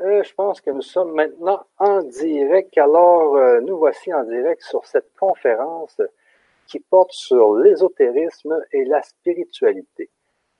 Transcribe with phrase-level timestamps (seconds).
[0.00, 2.76] Euh, je pense que nous sommes maintenant en direct.
[2.78, 6.00] Alors, euh, nous voici en direct sur cette conférence
[6.66, 10.08] qui porte sur l'ésotérisme et la spiritualité.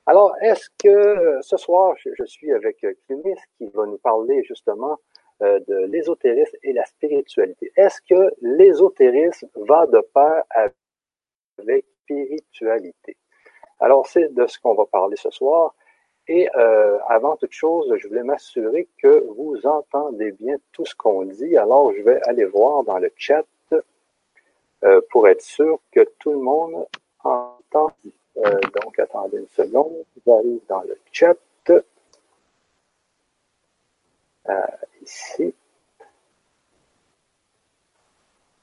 [0.05, 4.99] Alors, est-ce que euh, ce soir, je, suis avec Clunis qui va nous parler justement
[5.43, 7.73] de l'ésotérisme et la spiritualité.
[7.75, 10.45] Est-ce que l'ésotérisme va de pair
[11.57, 13.17] avec spiritualité?
[13.79, 15.75] Alors, c'est de ce qu'on va parler ce soir.
[16.33, 21.25] Et euh, avant toute chose, je voulais m'assurer que vous entendez bien tout ce qu'on
[21.25, 21.57] dit.
[21.57, 23.45] Alors, je vais aller voir dans le chat
[24.85, 26.87] euh, pour être sûr que tout le monde
[27.25, 27.91] entend.
[28.37, 30.05] Euh, donc, attendez une seconde.
[30.25, 31.37] J'arrive dans le chat.
[35.03, 35.53] ici.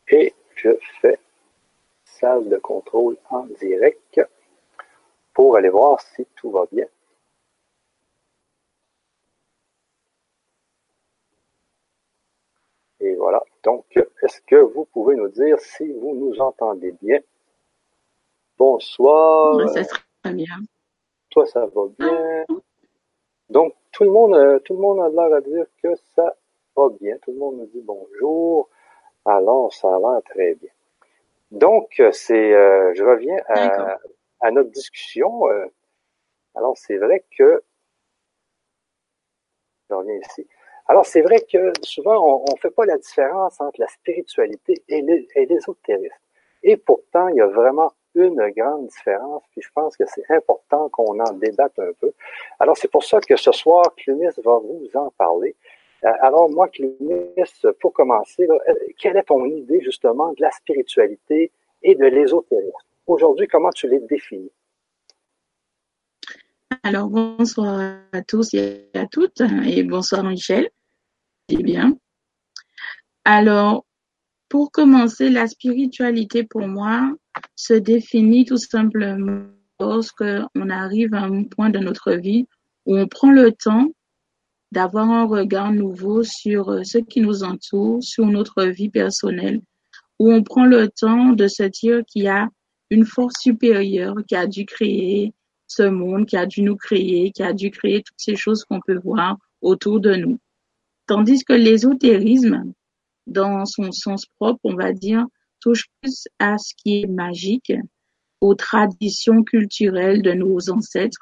[0.08, 0.70] Et je
[1.02, 1.20] fais
[2.06, 4.22] salle de contrôle en direct
[5.34, 6.86] pour aller voir si tout va bien.
[13.08, 13.42] Et voilà.
[13.64, 13.86] Donc,
[14.22, 17.20] est-ce que vous pouvez nous dire si vous nous entendez bien?
[18.58, 19.70] Bonsoir.
[19.70, 20.58] ça sera bien.
[21.30, 22.46] Toi, ça va bien?
[23.50, 26.36] Donc, tout le monde, euh, tout le monde a l'air à dire que ça
[26.76, 27.18] va bien.
[27.20, 28.70] Tout le monde nous dit bonjour.
[29.24, 30.72] Alors, ça a l'air très bien.
[31.52, 34.00] Donc, c'est, euh, je reviens à,
[34.42, 35.48] à notre discussion.
[35.48, 35.66] Euh,
[36.56, 37.64] alors, c'est vrai que,
[39.90, 40.46] je reviens ici.
[40.90, 45.02] Alors, c'est vrai que souvent, on ne fait pas la différence entre la spiritualité et
[45.46, 46.16] l'ésotérisme.
[46.64, 50.90] Et pourtant, il y a vraiment une grande différence, puis je pense que c'est important
[50.90, 52.12] qu'on en débatte un peu.
[52.60, 55.56] Alors, c'est pour ça que ce soir, Clunis va vous en parler.
[56.04, 57.36] Euh, alors, moi, Clunis,
[57.80, 61.52] pour commencer, euh, quelle est ton idée justement de la spiritualité
[61.84, 62.72] et de l'ésotérisme?
[63.06, 64.52] Aujourd'hui, comment tu les définis?
[66.84, 70.70] Alors, bonsoir à tous et à toutes, et bonsoir Michel.
[71.50, 71.98] Eh bien.
[73.24, 73.86] Alors,
[74.50, 77.14] pour commencer, la spiritualité pour moi
[77.56, 79.46] se définit tout simplement
[79.80, 80.24] lorsque
[80.56, 82.48] on arrive à un point de notre vie
[82.86, 83.88] où on prend le temps
[84.72, 89.62] d'avoir un regard nouveau sur euh, ce qui nous entoure, sur notre vie personnelle,
[90.20, 92.50] où on prend le temps de se dire qu'il y a
[92.90, 95.34] une force supérieure qui a dû créer
[95.68, 98.80] ce monde, qui a dû nous créer, qui a dû créer toutes ces choses qu'on
[98.80, 100.40] peut voir autour de nous.
[101.08, 102.74] Tandis que l'ésotérisme,
[103.28, 105.26] dans son sens propre, on va dire,
[105.62, 107.74] touche plus à ce qui est magique,
[108.42, 111.20] aux traditions culturelles de nos ancêtres,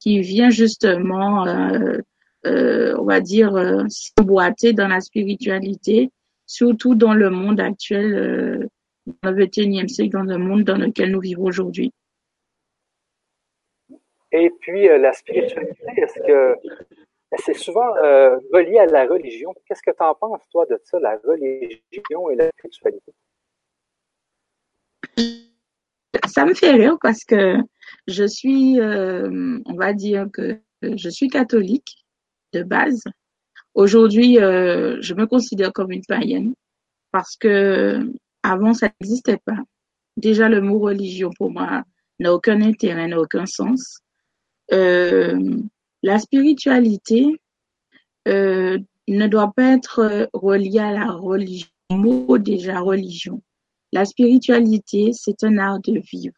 [0.00, 1.98] qui vient justement, euh,
[2.46, 6.10] euh, on va dire, euh, s'emboîter dans la spiritualité,
[6.46, 8.68] surtout dans le monde actuel,
[9.22, 11.92] dans le XXIe siècle, dans le monde dans lequel nous vivons aujourd'hui.
[14.32, 16.56] Et puis, la spiritualité, est-ce que
[17.44, 19.54] c'est souvent euh, relié à la religion.
[19.66, 23.12] Qu'est-ce que tu en penses, toi, de ça, la religion et la spiritualité?
[26.26, 27.56] Ça me fait rire parce que
[28.06, 32.04] je suis, euh, on va dire que je suis catholique
[32.52, 33.02] de base.
[33.74, 36.54] Aujourd'hui, euh, je me considère comme une païenne
[37.12, 38.00] parce que
[38.42, 39.58] avant, ça n'existait pas.
[40.16, 41.82] Déjà, le mot religion, pour moi,
[42.18, 44.00] n'a aucun intérêt, n'a aucun sens.
[46.06, 47.40] La spiritualité
[48.28, 48.78] euh,
[49.08, 53.42] ne doit pas être reliée à la religion, mot déjà religion.
[53.92, 56.36] La spiritualité, c'est un art de vivre.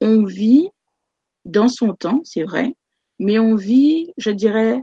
[0.00, 0.70] On vit
[1.44, 2.74] dans son temps, c'est vrai,
[3.18, 4.80] mais on vit, je dirais,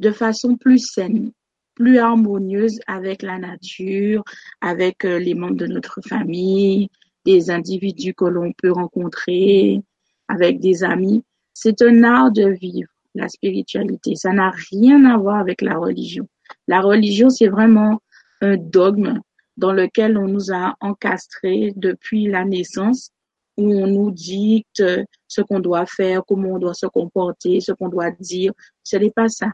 [0.00, 1.32] de façon plus saine,
[1.76, 4.22] plus harmonieuse avec la nature,
[4.60, 6.90] avec euh, les membres de notre famille,
[7.24, 9.80] des individus que l'on peut rencontrer,
[10.28, 11.24] avec des amis.
[11.54, 14.14] C'est un art de vivre la spiritualité.
[14.14, 16.28] Ça n'a rien à voir avec la religion.
[16.66, 18.00] La religion, c'est vraiment
[18.40, 19.20] un dogme
[19.56, 23.10] dans lequel on nous a encastrés depuis la naissance,
[23.56, 24.84] où on nous dicte
[25.26, 28.52] ce qu'on doit faire, comment on doit se comporter, ce qu'on doit dire.
[28.84, 29.48] Ce n'est pas ça.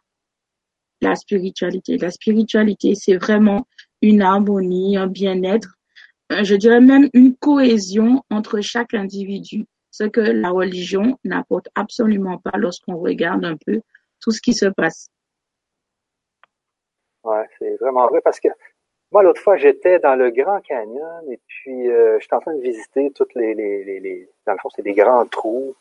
[1.01, 1.97] La spiritualité.
[1.97, 3.67] La spiritualité, c'est vraiment
[4.03, 5.79] une harmonie, un bien-être,
[6.43, 12.59] je dirais même une cohésion entre chaque individu ce que la religion n'apporte absolument pas
[12.59, 13.81] lorsqu'on regarde un peu
[14.21, 15.07] tout ce qui se passe.
[17.23, 18.49] Ouais, c'est vraiment vrai parce que
[19.13, 22.61] moi, l'autre fois, j'étais dans le Grand Canyon et puis euh, j'étais en train de
[22.61, 25.77] visiter toutes les, les, les, dans le fond, c'est des grands trous.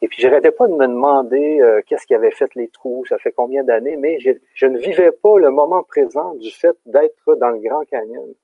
[0.00, 3.18] Et puis, j'arrêtais pas de me demander euh, qu'est-ce qui avait fait les trous, ça
[3.18, 7.34] fait combien d'années, mais je, je, ne vivais pas le moment présent du fait d'être
[7.34, 8.34] dans le Grand Canyon.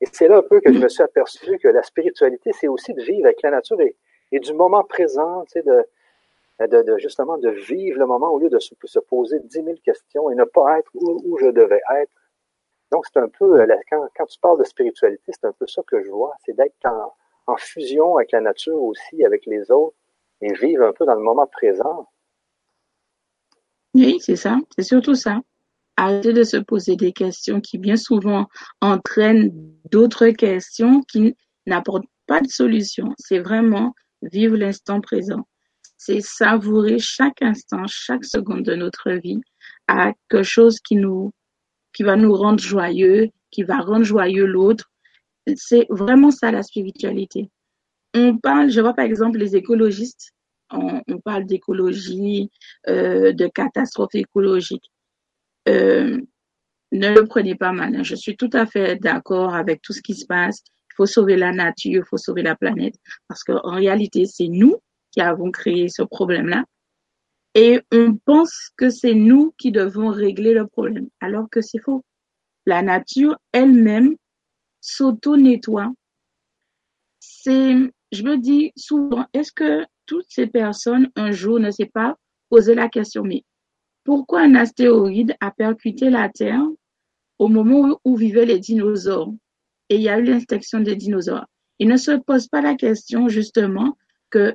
[0.00, 2.94] Et c'est là un peu que je me suis aperçu que la spiritualité, c'est aussi
[2.94, 3.96] de vivre avec la nature et,
[4.32, 8.48] et du moment présent, tu sais, de, de, justement de vivre le moment au lieu
[8.48, 12.12] de se, poser dix mille questions et ne pas être où, je devais être.
[12.92, 15.82] Donc, c'est un peu, euh, quand, quand tu parles de spiritualité, c'est un peu ça
[15.86, 17.14] que je vois, c'est d'être en,
[17.46, 19.96] en fusion avec la nature aussi, avec les autres,
[20.40, 22.08] et vivre un peu dans le moment présent.
[23.94, 25.40] Oui, c'est ça, c'est surtout ça.
[25.96, 28.46] Arrêter de se poser des questions qui bien souvent
[28.82, 29.50] entraînent
[29.90, 31.34] d'autres questions qui
[31.66, 33.14] n'apportent pas de solution.
[33.16, 35.46] C'est vraiment vivre l'instant présent.
[35.96, 39.40] C'est savourer chaque instant, chaque seconde de notre vie
[39.88, 41.32] à quelque chose qui nous,
[41.92, 44.90] qui va nous rendre joyeux, qui va rendre joyeux l'autre.
[45.54, 47.50] C'est vraiment ça la spiritualité.
[48.14, 50.32] On parle, je vois par exemple les écologistes,
[50.70, 52.50] on, parle d'écologie,
[52.88, 54.90] euh, de catastrophe écologique.
[55.68, 56.20] Euh,
[56.92, 57.94] ne le prenez pas mal.
[57.94, 58.02] Hein.
[58.02, 60.62] Je suis tout à fait d'accord avec tout ce qui se passe.
[60.96, 62.94] Faut sauver la nature, il faut sauver la planète,
[63.28, 64.76] parce qu'en réalité, c'est nous
[65.12, 66.64] qui avons créé ce problème-là.
[67.54, 72.04] Et on pense que c'est nous qui devons régler le problème, alors que c'est faux.
[72.66, 74.16] La nature elle-même
[74.80, 75.92] s'auto-nettoie.
[77.18, 77.74] C'est,
[78.12, 82.16] je me dis souvent, est-ce que toutes ces personnes un jour ne s'est pas
[82.48, 83.44] posé la question, mais
[84.04, 86.62] pourquoi un astéroïde a percuté la Terre
[87.38, 89.32] au moment où vivaient les dinosaures?
[89.88, 91.46] Et il y a eu l'extinction des dinosaures
[91.78, 93.96] Il ne se pose pas la question justement
[94.30, 94.54] que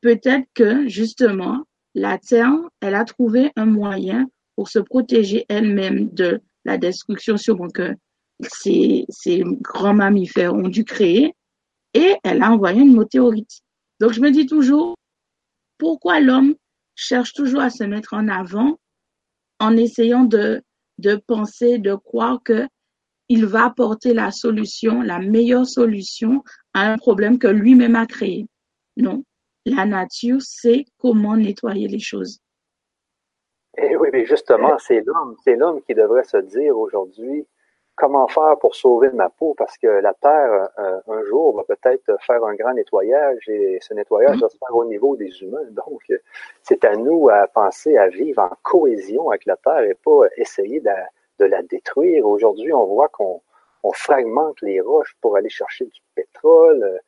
[0.00, 6.40] peut-être que justement la Terre, elle a trouvé un moyen pour se protéger elle-même de
[6.64, 7.94] la destruction sûrement que
[8.40, 11.34] ces, ces grands mammifères ont dû créer
[11.94, 13.60] et elle a envoyé une météorite.
[14.00, 14.96] Donc, je me dis toujours,
[15.78, 16.54] pourquoi l'homme
[16.96, 18.78] cherche toujours à se mettre en avant
[19.60, 20.62] en essayant de,
[20.98, 22.66] de penser, de croire que
[23.28, 26.42] il va apporter la solution, la meilleure solution
[26.74, 28.46] à un problème que lui-même a créé.
[28.96, 29.24] Non,
[29.64, 32.40] la nature sait comment nettoyer les choses.
[33.76, 37.44] Et eh oui, mais justement, c'est l'homme, c'est l'homme qui devrait se dire aujourd'hui,
[37.96, 39.54] comment faire pour sauver ma peau?
[39.58, 43.94] Parce que la Terre, euh, un jour, va peut-être faire un grand nettoyage et ce
[43.94, 45.64] nettoyage va se faire au niveau des humains.
[45.72, 46.02] Donc,
[46.62, 50.78] c'est à nous à penser à vivre en cohésion avec la Terre et pas essayer
[50.78, 50.90] de,
[51.40, 52.26] la détruire.
[52.26, 53.40] Aujourd'hui, on voit qu'on
[53.92, 57.00] fragmente les roches pour aller chercher du pétrole.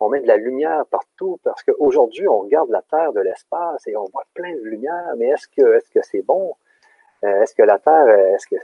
[0.00, 3.96] On met de la lumière partout parce qu'aujourd'hui, on regarde la Terre de l'espace et
[3.96, 5.14] on voit plein de lumière.
[5.16, 6.54] Mais est-ce que est-ce que c'est bon?
[7.24, 8.56] Euh, est-ce que la Terre, est-ce que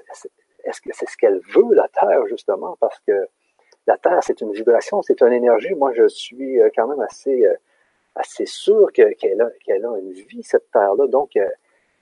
[0.65, 2.77] est-ce que c'est ce qu'elle veut, la Terre, justement?
[2.81, 3.29] Parce que
[3.87, 5.75] la Terre, c'est une vibration, c'est une énergie.
[5.75, 7.55] Moi, je suis euh, quand même assez, euh,
[8.15, 11.07] assez sûr qu'elle a, a une vie, cette Terre-là.
[11.07, 11.49] Donc, euh,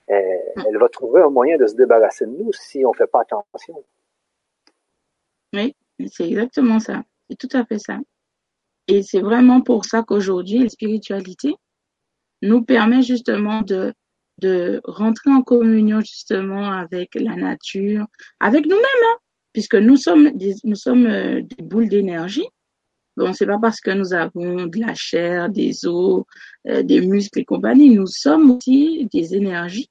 [0.06, 3.22] elle, va trouver un moyen de se débarrasser de nous si on ne fait pas
[3.22, 3.84] attention.
[5.54, 5.74] Oui,
[6.10, 7.02] c'est exactement ça.
[7.28, 7.98] C'est tout à fait ça.
[8.88, 11.54] Et c'est vraiment pour ça qu'aujourd'hui, la spiritualité
[12.42, 13.94] nous permet justement de
[14.38, 18.06] de rentrer en communion justement avec la nature,
[18.40, 19.16] avec nous-mêmes, hein,
[19.52, 22.46] puisque nous sommes des, nous sommes euh, des boules d'énergie.
[23.16, 26.24] Bon, c'est pas parce que nous avons de la chair, des os,
[26.66, 27.90] euh, des muscles et compagnie.
[27.90, 29.90] Nous sommes aussi des énergies,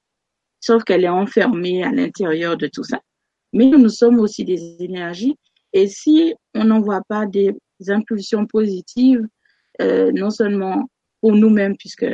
[0.61, 3.01] sauf qu'elle est enfermée à l'intérieur de tout ça.
[3.51, 5.35] Mais nous sommes aussi des énergies.
[5.73, 7.53] Et si on n'envoie pas des
[7.89, 9.27] impulsions positives,
[9.81, 12.05] euh, non seulement pour nous-mêmes, puisque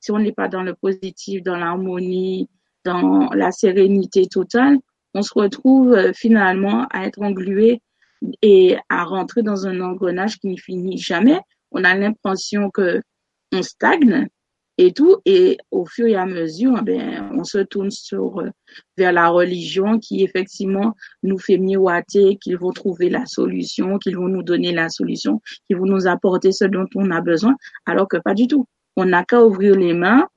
[0.00, 2.48] si on n'est pas dans le positif, dans l'harmonie,
[2.84, 4.78] dans la sérénité totale,
[5.14, 7.82] on se retrouve euh, finalement à être englué
[8.42, 11.40] et à rentrer dans un engrenage qui ne finit jamais.
[11.72, 13.00] On a l'impression que
[13.52, 14.28] on stagne
[14.78, 18.50] et tout, et au fur et à mesure, eh ben, on se tourne sur euh,
[18.96, 20.94] vers la religion qui effectivement
[21.24, 25.76] nous fait miroiter qu'ils vont trouver la solution, qu'ils vont nous donner la solution, qu'ils
[25.76, 27.56] vont nous apporter ce dont on a besoin,
[27.86, 28.66] alors que pas du tout.
[28.96, 30.28] On n'a qu'à ouvrir les mains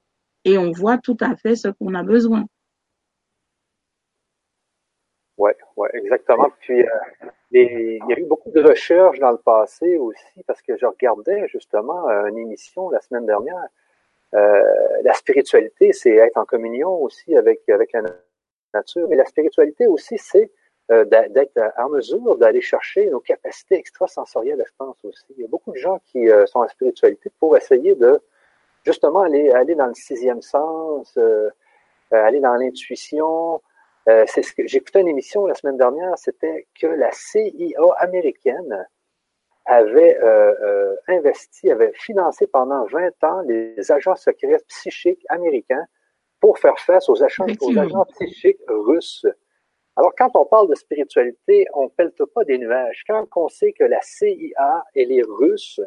[0.44, 2.46] et on voit tout à fait ce qu'on a besoin.
[5.38, 6.52] Oui, ouais, exactement.
[6.60, 6.88] Puis, euh,
[7.52, 11.48] il y a eu beaucoup de recherches dans le passé aussi, parce que je regardais
[11.48, 13.68] justement euh, une émission la semaine dernière.
[14.34, 14.62] Euh,
[15.04, 18.04] la spiritualité, c'est être en communion aussi avec, avec la
[18.74, 20.52] nature, mais la spiritualité aussi, c'est
[20.90, 25.24] d'être en mesure d'aller chercher nos capacités extrasensorielles, je pense aussi.
[25.38, 28.22] Il y a beaucoup de gens qui sont en spiritualité pour essayer de
[28.84, 31.50] justement aller, aller dans le sixième sens, euh,
[32.14, 33.62] euh, aller dans l'intuition.
[34.10, 38.88] Euh, c'est ce que j'écoutais une émission la semaine dernière, c'était que la CIA américaine
[39.72, 40.18] avait
[41.08, 45.86] investi, avait financé pendant 20 ans les agents secrets psychiques américains
[46.40, 49.26] pour faire face aux agents, aux agents psychiques russes.
[49.96, 53.04] Alors, quand on parle de spiritualité, on ne pelte pas des nuages.
[53.08, 55.82] Quand on sait que la CIA et les Russes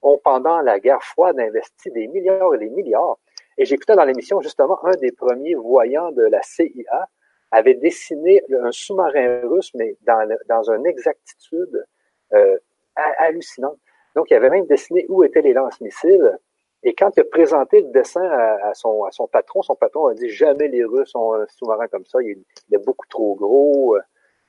[0.00, 3.18] ont, pendant la guerre froide, investi des milliards et des milliards.
[3.58, 7.08] Et j'écoutais dans l'émission justement un des premiers voyants de la CIA
[7.50, 11.84] avait dessiné un sous-marin russe, mais dans, dans une exactitude
[12.32, 12.56] euh,
[12.96, 13.78] hallucinante.
[14.14, 16.38] Donc, il avait même dessiné où étaient les lance-missiles.
[16.84, 20.68] Et quand il a présenté le dessin à, son, patron, son patron a dit jamais
[20.68, 23.96] les Russes ont un sous-marin comme ça, il, est beaucoup trop gros.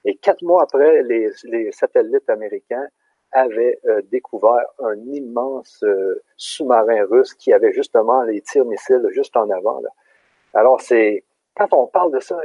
[0.03, 2.87] Et quatre mois après, les, satellites américains
[3.31, 9.35] avaient euh, découvert un immense euh, sous-marin russe qui avait justement les tirs missiles juste
[9.37, 9.81] en avant.
[10.53, 11.23] Alors, c'est
[11.55, 12.39] quand on parle de ça,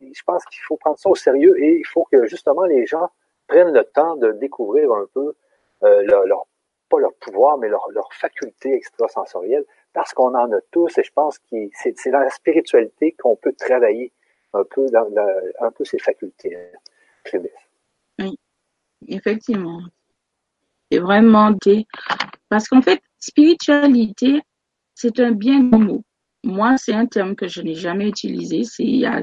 [0.00, 3.08] je pense qu'il faut prendre ça au sérieux et il faut que justement les gens
[3.48, 5.34] prennent le temps de découvrir un peu
[5.82, 6.46] euh, leur,
[6.88, 11.12] pas leur pouvoir, mais leur, leur faculté extrasensorielle, parce qu'on en a tous, et je
[11.12, 14.12] pense que c'est dans la spiritualité qu'on peut travailler
[14.52, 15.08] un peu dans
[15.60, 16.56] un peu ces facultés.
[16.56, 17.40] Hein,
[18.18, 18.38] oui,
[19.06, 19.80] effectivement.
[20.90, 21.86] C'est vraiment des...
[22.48, 24.40] Parce qu'en fait, spiritualité,
[24.94, 26.02] c'est un bien grand mot.
[26.44, 28.64] Moi, c'est un terme que je n'ai jamais utilisé.
[28.64, 29.22] C'est il y a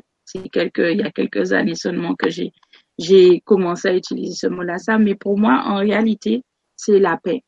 [0.51, 2.51] quelques, il y a quelques années seulement que j'ai,
[2.97, 4.97] j'ai commencé à utiliser ce mot-là, ça.
[4.97, 6.43] Mais pour moi, en réalité,
[6.75, 7.43] c'est la paix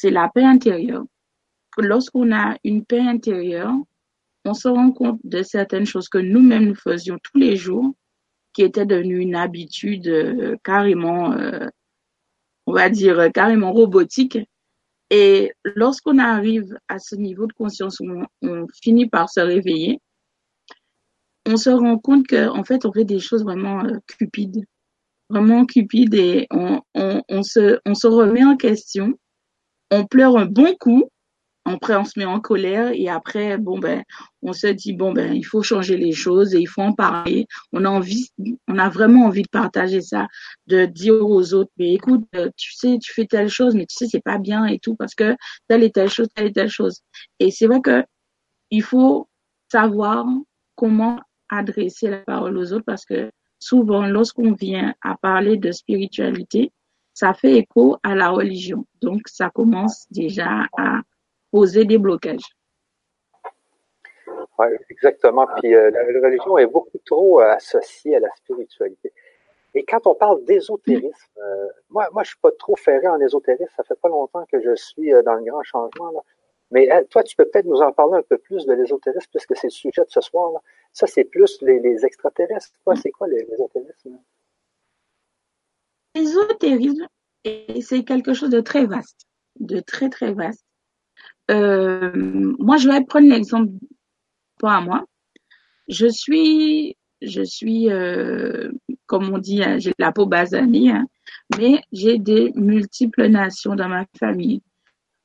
[0.00, 1.04] c'est la paix intérieure.
[1.76, 3.74] Lorsqu'on a une paix intérieure,
[4.46, 7.94] on se rend compte de certaines choses que nous-mêmes nous faisions tous les jours,
[8.54, 11.66] qui étaient devenues une habitude euh, carrément, euh,
[12.66, 14.38] on va dire, carrément robotique.
[15.10, 20.00] Et lorsqu'on arrive à ce niveau de conscience où on, finit par se réveiller,
[21.46, 24.64] on se rend compte qu'en fait, on fait des choses vraiment euh, cupides,
[25.28, 29.14] vraiment cupides et on, on, se, on se remet en question
[29.90, 31.10] on pleure un bon coup,
[31.64, 34.02] après on se met en colère et après bon ben
[34.42, 37.46] on se dit bon ben il faut changer les choses et il faut en parler.
[37.72, 38.28] On a envie,
[38.66, 40.26] on a vraiment envie de partager ça,
[40.66, 42.24] de dire aux autres mais écoute
[42.56, 45.14] tu sais tu fais telle chose mais tu sais c'est pas bien et tout parce
[45.14, 45.36] que
[45.68, 47.00] telle et telle chose telle et telle chose.
[47.40, 48.04] Et c'est vrai que
[48.70, 49.28] il faut
[49.70, 50.26] savoir
[50.76, 51.20] comment
[51.50, 56.72] adresser la parole aux autres parce que souvent lorsqu'on vient à parler de spiritualité
[57.20, 58.86] ça fait écho à la religion.
[59.02, 61.00] Donc, ça commence déjà à
[61.50, 62.48] poser des blocages.
[64.58, 65.46] Oui, exactement.
[65.58, 69.12] Puis euh, la religion est beaucoup trop euh, associée à la spiritualité.
[69.74, 73.72] Et quand on parle d'ésotérisme, euh, moi, moi, je suis pas trop ferré en ésotérisme.
[73.76, 76.24] Ça fait pas longtemps que je suis dans le grand changement.
[76.70, 79.66] Mais toi, tu peux peut-être nous en parler un peu plus de l'ésotérisme, puisque c'est
[79.66, 80.52] le sujet de ce soir.
[80.52, 80.60] Là.
[80.92, 82.72] Ça, c'est plus les, les extraterrestres.
[83.02, 84.18] C'est quoi l'ésotérisme?
[86.14, 87.06] L'ésotérisme,
[87.80, 89.26] c'est quelque chose de très vaste,
[89.58, 90.64] de très très vaste.
[91.50, 92.12] Euh,
[92.58, 93.72] moi, je vais prendre l'exemple
[94.62, 95.04] à moi.
[95.88, 98.70] Je suis, je suis, euh,
[99.06, 101.06] comme on dit, hein, j'ai la peau basanée, hein,
[101.58, 104.62] mais j'ai des multiples nations dans ma famille.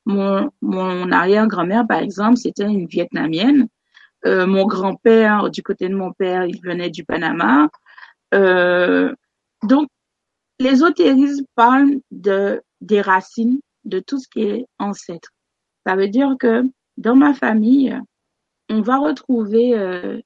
[0.06, 3.68] Mon, mon arrière-grand-mère, par exemple, c'était une Vietnamienne.
[4.24, 7.68] Euh, mon grand-père, du côté de mon père, il venait du Panama.
[8.34, 9.12] Euh,
[9.62, 9.88] donc,
[10.58, 15.30] L'ésotérisme parle de, des racines, de tout ce qui est ancêtre.
[15.86, 16.64] Ça veut dire que
[16.96, 17.98] dans ma famille,
[18.70, 20.18] on va retrouver euh,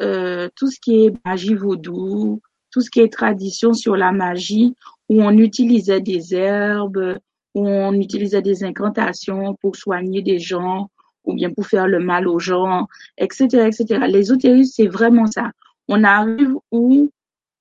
[0.00, 2.40] euh, tout ce qui est magie vaudou,
[2.72, 4.74] tout ce qui est tradition sur la magie,
[5.08, 7.16] où on utilisait des herbes,
[7.54, 10.90] où on utilisait des incantations pour soigner des gens,
[11.24, 12.86] ou bien pour faire le mal aux gens,
[13.16, 14.06] etc., etc.
[14.08, 15.50] L'ésotérisme, c'est vraiment ça.
[15.88, 17.10] On arrive où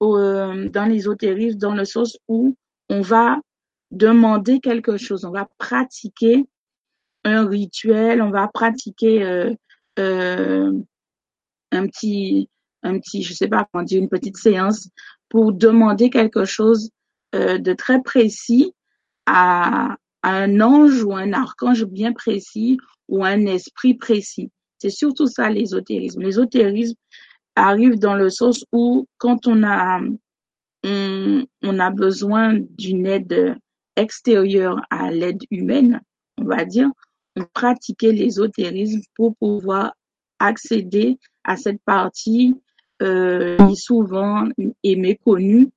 [0.02, 2.56] euh, dans l'ésotérisme dans le sens où
[2.90, 3.40] on va
[3.92, 6.46] demander quelque chose, on va pratiquer
[7.24, 9.54] un rituel, on va pratiquer euh,
[10.00, 10.74] euh,
[11.72, 12.50] un petit,
[12.84, 14.90] un petit, je sais pas comment dire, une petite séance
[15.30, 16.90] pour demander quelque chose
[17.36, 18.74] euh, de très précis
[19.28, 24.50] à, un ange ou un archange bien précis ou un esprit précis.
[24.80, 26.22] C'est surtout ça l'ésotérisme.
[26.22, 26.96] L'ésotérisme,
[27.56, 30.00] arrive dans le sens où quand on a
[30.84, 33.58] on, a besoin d'une aide
[33.96, 36.02] extérieure à l'aide humaine,
[36.38, 36.90] on va dire,
[37.36, 39.94] on pratiquait l'ésotérisme pour pouvoir
[40.40, 42.56] accéder à cette partie
[43.02, 44.48] euh, souvent
[44.84, 45.70] est méconnue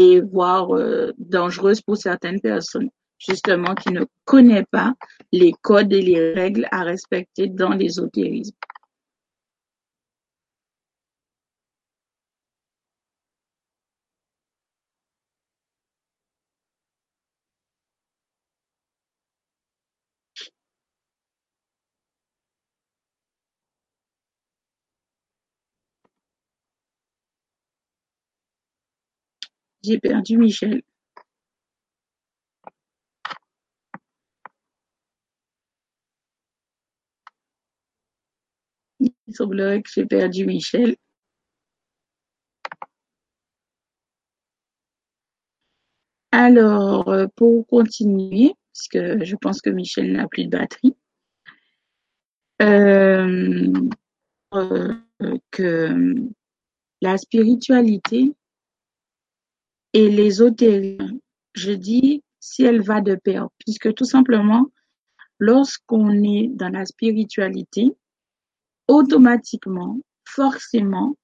[0.00, 2.88] et voire euh, dangereuse pour certaines personnes,
[3.18, 4.94] justement qui ne connaissent pas
[5.30, 8.56] les codes et les règles à respecter dans l'ésotérisme.
[29.82, 30.82] J'ai perdu Michel.
[39.38, 40.96] Que j'ai perdu Michel.
[46.32, 50.96] Alors, euh, pour continuer, parce que je pense que Michel n'a plus de batterie,
[52.62, 53.72] euh,
[54.54, 54.94] euh,
[55.50, 56.14] que
[57.00, 58.34] la spiritualité
[59.92, 61.18] et l'ésotérisme,
[61.54, 64.70] je dis si elle va de pair, puisque tout simplement,
[65.38, 67.92] lorsqu'on est dans la spiritualité,
[68.88, 71.16] automatiquement, forcément,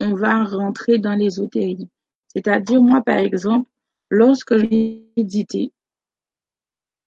[0.00, 1.88] on va rentrer dans l'ésotérisme.
[2.28, 3.68] C'est-à-dire, moi, par exemple,
[4.10, 5.72] lorsque j'ai médité,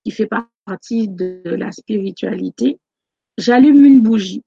[0.04, 0.30] qui fait
[0.66, 2.80] partie de la spiritualité,
[3.38, 4.44] j'allume une bougie.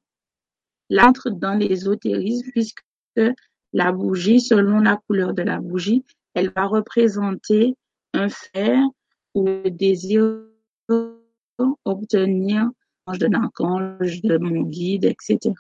[0.90, 2.82] L'entre dans l'ésotérisme, puisque
[3.72, 7.76] la bougie, selon la couleur de la bougie, elle va représenter
[8.14, 8.82] un fer
[9.34, 10.44] ou le désir
[11.84, 12.68] obtenir
[13.08, 15.54] de l'archange, de mon guide, etc.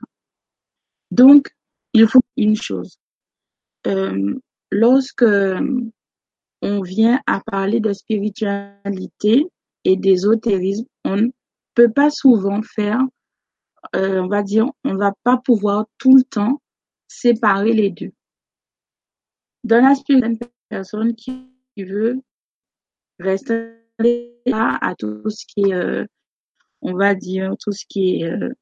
[1.10, 1.54] Donc,
[1.92, 2.98] il faut une chose.
[3.86, 4.34] Euh,
[4.70, 5.26] lorsque
[6.62, 9.46] on vient à parler de spiritualité
[9.84, 11.28] et d'ésotérisme, on ne
[11.74, 13.00] peut pas souvent faire,
[13.96, 16.62] euh, on va dire, on va pas pouvoir tout le temps
[17.08, 18.12] séparer les deux.
[19.64, 19.94] Dans la
[20.72, 22.22] personne qui veut
[23.18, 23.74] rester
[24.46, 26.06] là à tout ce qui est, euh,
[26.80, 28.54] on va dire, tout ce qui est euh,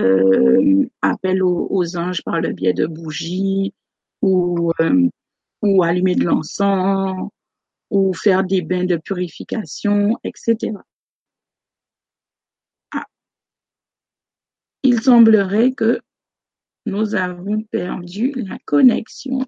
[0.00, 3.72] euh, appel aux, anges par le biais de bougies
[4.20, 4.72] ou,
[5.62, 7.30] ou allumer de l'encens
[7.88, 10.72] ou faire des bains de purification, etc.
[12.92, 13.06] Ah.
[14.82, 16.00] Il semblerait que
[16.84, 19.46] nous avons perdu la connexion.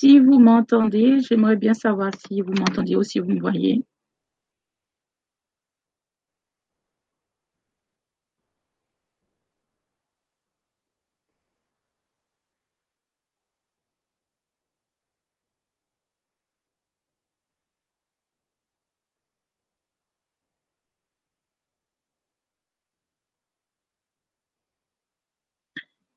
[0.00, 3.84] Si vous m'entendez, j'aimerais bien savoir si vous m'entendez ou si vous me voyez.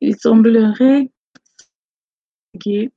[0.01, 1.09] Il semblerait
[2.59, 2.89] que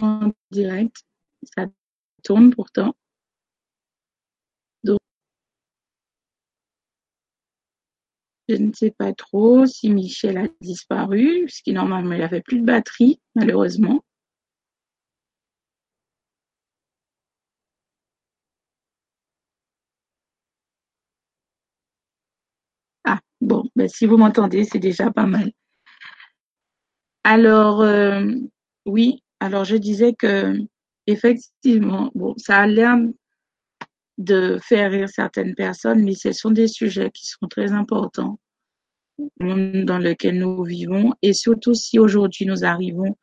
[0.00, 0.96] en direct.
[1.56, 1.66] Ça
[2.22, 2.94] tourne pourtant.
[4.84, 4.98] Donc,
[8.48, 12.64] je ne sais pas trop si Michel a disparu, puisqu'il normalement il avait plus de
[12.64, 14.02] batterie, malheureusement.
[23.04, 25.52] Ah, bon, ben, si vous m'entendez, c'est déjà pas mal.
[27.24, 28.24] Alors, euh,
[28.86, 30.58] oui, alors je disais que
[31.06, 32.96] effectivement, bon, ça a l'air
[34.18, 38.38] de faire rire certaines personnes, mais ce sont des sujets qui sont très importants
[39.38, 43.16] dans lequel nous vivons et surtout si aujourd'hui nous arrivons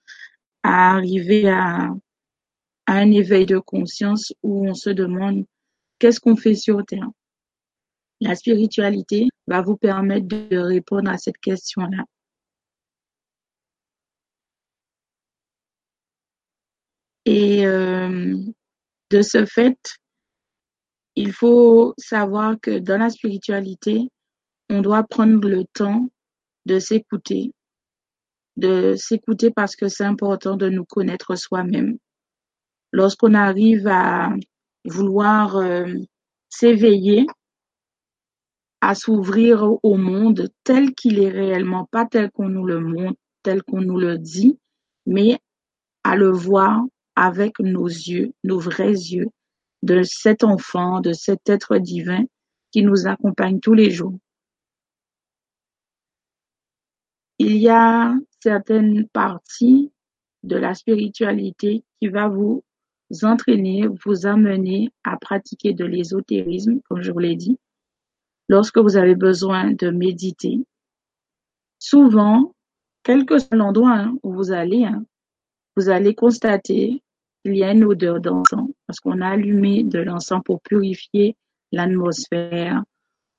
[0.63, 1.89] à arriver à,
[2.85, 5.45] à un éveil de conscience où on se demande
[5.99, 7.09] qu'est-ce qu'on fait sur Terre.
[8.21, 12.03] La spiritualité va vous permettre de répondre à cette question-là.
[17.25, 18.37] Et euh,
[19.09, 19.77] de ce fait,
[21.15, 24.09] il faut savoir que dans la spiritualité,
[24.69, 26.09] on doit prendre le temps
[26.65, 27.51] de s'écouter,
[28.57, 31.97] de s'écouter parce que c'est important de nous connaître soi-même.
[32.91, 34.33] Lorsqu'on arrive à
[34.85, 35.93] vouloir euh,
[36.49, 37.25] s'éveiller,
[38.81, 43.61] à s'ouvrir au monde tel qu'il est réellement, pas tel qu'on nous le montre, tel
[43.63, 44.57] qu'on nous le dit,
[45.05, 45.39] mais
[46.03, 46.81] à le voir
[47.15, 49.27] avec nos yeux, nos vrais yeux,
[49.83, 52.25] de cet enfant, de cet être divin
[52.71, 54.17] qui nous accompagne tous les jours.
[57.39, 59.91] Il y a certaines parties
[60.43, 62.63] de la spiritualité qui va vous
[63.23, 67.57] entraîner, vous amener à pratiquer de l'ésotérisme, comme je vous l'ai dit,
[68.47, 70.59] lorsque vous avez besoin de méditer.
[71.79, 72.53] Souvent,
[73.03, 75.03] quel que soit l'endroit hein, où vous allez, hein,
[75.75, 77.01] vous allez constater
[77.43, 81.35] qu'il y a une odeur d'encens parce qu'on a allumé de l'encens pour purifier
[81.71, 82.83] l'atmosphère,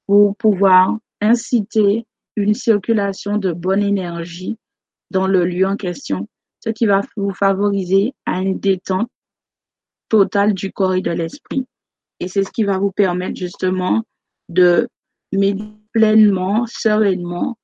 [0.06, 4.56] pour pouvoir inciter une circulation de bonne énergie
[5.10, 6.28] dans le lieu en question,
[6.60, 9.10] ce qui va vous favoriser à une détente
[10.08, 11.66] totale du corps et de l'esprit.
[12.18, 14.02] Et c'est ce qui va vous permettre justement
[14.48, 14.88] de
[15.32, 17.58] méditer pleinement, sereinement,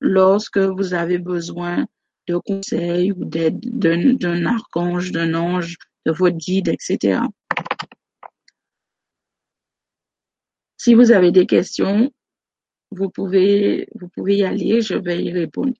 [0.00, 1.86] lorsque vous avez besoin
[2.26, 7.20] de conseils ou d'aide d'un archange, d'un ange, de votre guide, etc.
[10.76, 12.12] Si vous avez des questions,
[12.90, 15.74] vous pouvez, vous pouvez y aller, je vais y répondre.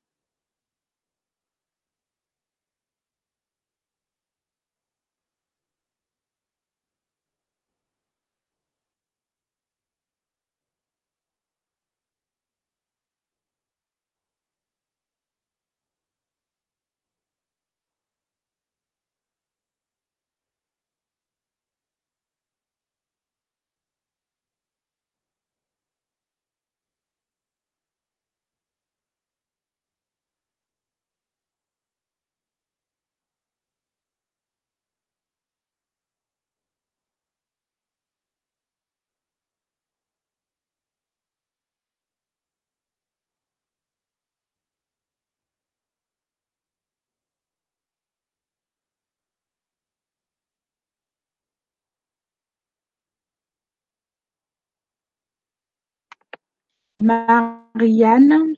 [57.02, 58.54] Marianne,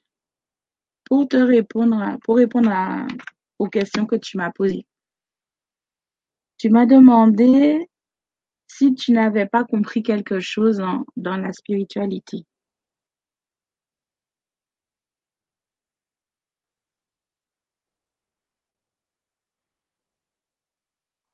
[1.05, 2.71] pour te répondre, pour répondre
[3.59, 4.87] aux questions que tu m'as posées.
[6.59, 7.89] Tu m'as demandé
[8.67, 10.83] si tu n'avais pas compris quelque chose
[11.17, 12.45] dans la spiritualité.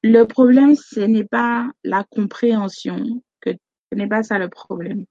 [0.05, 3.53] Le problème, ce n'est pas la compréhension, ce
[3.95, 5.05] n'est pas ça le problème.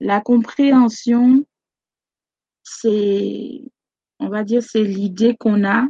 [0.00, 1.44] La compréhension,
[2.62, 3.62] c'est,
[4.18, 5.86] on va dire, c'est l'idée qu'on a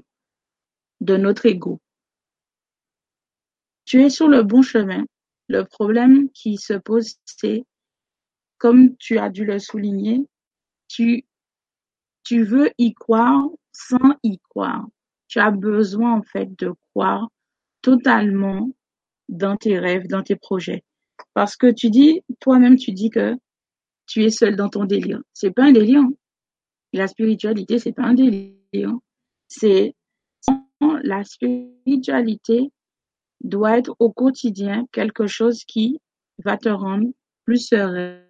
[1.01, 1.81] de notre ego.
[3.85, 5.05] Tu es sur le bon chemin.
[5.49, 7.64] Le problème qui se pose, c'est,
[8.59, 10.27] comme tu as dû le souligner,
[10.88, 11.25] tu,
[12.25, 14.87] tu veux y croire sans y croire.
[15.29, 17.29] Tu as besoin, en fait, de croire
[17.81, 18.70] totalement
[19.29, 20.83] dans tes rêves, dans tes projets.
[21.33, 23.37] Parce que tu dis, toi-même, tu dis que
[24.11, 25.23] tu es seul dans ton délire.
[25.33, 26.03] C'est pas un délire.
[26.92, 28.92] La spiritualité, c'est pas un délire.
[29.46, 29.94] C'est
[31.03, 32.73] la spiritualité
[33.42, 36.01] doit être au quotidien quelque chose qui
[36.44, 37.09] va te rendre
[37.44, 38.20] plus serein,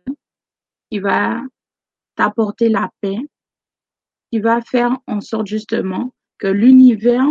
[0.90, 1.40] qui va
[2.14, 3.18] t'apporter la paix,
[4.30, 7.26] qui va faire en sorte justement que l'univers,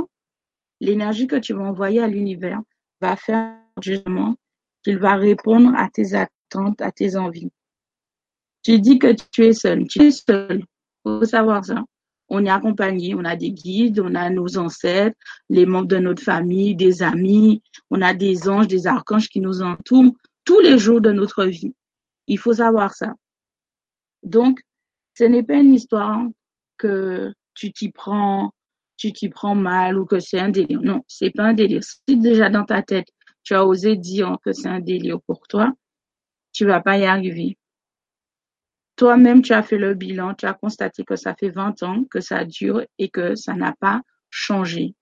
[0.79, 2.61] l'énergie que tu vas envoyer à l'univers
[2.99, 4.35] va faire justement
[4.83, 7.51] qu'il va répondre à tes attentes, à tes envies.
[8.63, 9.87] Tu dis que tu es seul.
[9.87, 10.63] Tu es seul.
[11.03, 11.83] faut savoir ça.
[12.31, 15.17] On est accompagné, on a des guides, on a nos ancêtres,
[15.49, 19.63] les membres de notre famille, des amis, on a des anges, des archanges qui nous
[19.63, 20.13] entourent
[20.45, 21.73] tous les jours de notre vie.
[22.27, 23.15] Il faut savoir ça.
[24.23, 24.61] Donc,
[25.17, 26.21] ce n'est pas une histoire
[26.77, 28.51] que tu t'y prends,
[28.95, 30.81] tu t'y prends mal ou que c'est un délire.
[30.81, 31.83] Non, c'est pas un délire.
[31.83, 33.07] Si déjà dans ta tête,
[33.43, 35.73] tu as osé dire que c'est un délire pour toi,
[36.51, 37.58] tu vas pas y arriver.
[38.99, 42.19] Toi-même, tu as fait le bilan, tu as constaté que ça fait 20 ans que
[42.19, 44.93] ça dure et que ça n'a pas changé.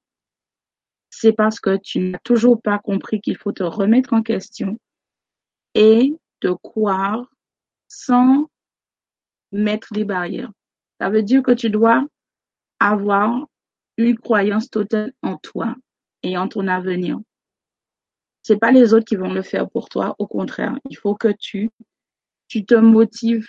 [1.10, 4.80] C'est parce que tu n'as toujours pas compris qu'il faut te remettre en question
[5.74, 7.26] et te croire
[7.88, 8.52] sans
[9.52, 10.52] mettre des barrières.
[11.02, 12.06] Ça veut dire que tu dois
[12.80, 13.48] avoir
[13.98, 15.76] une croyance totale en toi
[16.22, 17.18] et en ton avenir.
[18.44, 20.16] C'est pas les autres qui vont le faire pour toi.
[20.20, 21.72] Au contraire, il faut que tu,
[22.48, 23.48] tu te motives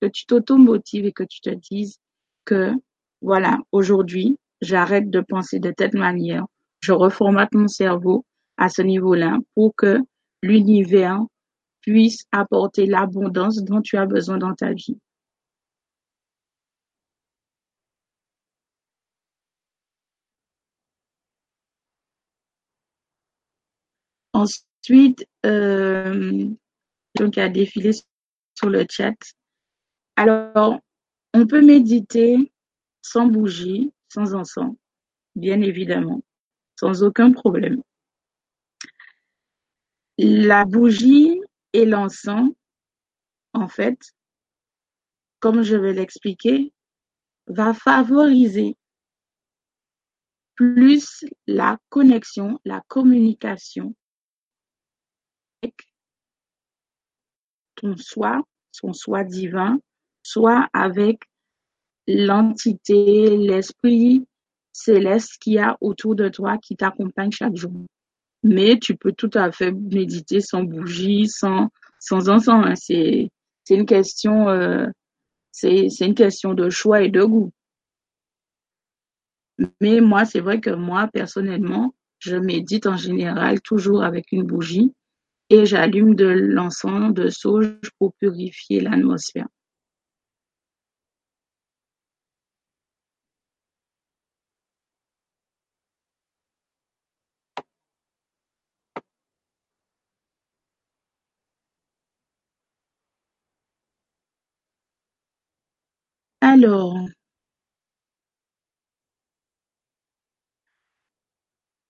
[0.00, 1.98] que tu t'auto-motives et que tu te dises
[2.44, 2.72] que,
[3.22, 6.44] voilà, aujourd'hui, j'arrête de penser de telle manière,
[6.80, 8.24] je reformate mon cerveau
[8.56, 9.98] à ce niveau-là pour que
[10.42, 11.20] l'univers
[11.80, 14.98] puisse apporter l'abondance dont tu as besoin dans ta vie.
[24.32, 26.48] Ensuite, euh,
[27.16, 27.92] donc a défilé
[28.54, 29.14] sur le chat.
[30.16, 30.80] Alors,
[31.34, 32.50] on peut méditer
[33.02, 34.74] sans bougie, sans encens,
[35.34, 36.22] bien évidemment,
[36.80, 37.82] sans aucun problème.
[40.16, 41.38] La bougie
[41.74, 42.50] et l'encens,
[43.52, 43.98] en fait,
[45.40, 46.72] comme je vais l'expliquer,
[47.46, 48.76] va favoriser
[50.54, 53.94] plus la connexion, la communication
[55.62, 55.74] avec
[57.74, 59.78] ton soi, son soi divin,
[60.26, 61.20] soit avec
[62.08, 64.26] l'entité, l'esprit
[64.72, 67.72] céleste qu'il y a autour de toi qui t'accompagne chaque jour.
[68.42, 72.28] Mais tu peux tout à fait méditer sans bougie, sans, sans.
[72.28, 72.72] Hein.
[72.72, 73.30] Euh, c'est
[73.70, 73.86] une
[76.14, 77.50] question de choix et de goût.
[79.80, 84.92] Mais moi, c'est vrai que moi, personnellement, je médite en général toujours avec une bougie
[85.48, 89.46] et j'allume de l'encens de sauge pour purifier l'atmosphère.
[106.56, 106.96] Alors,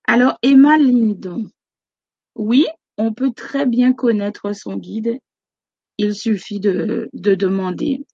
[0.08, 1.48] alors Emma Lindon,
[2.34, 2.66] oui,
[2.98, 5.20] on peut très bien connaître son guide.
[5.98, 8.04] Il suffit de, de demander,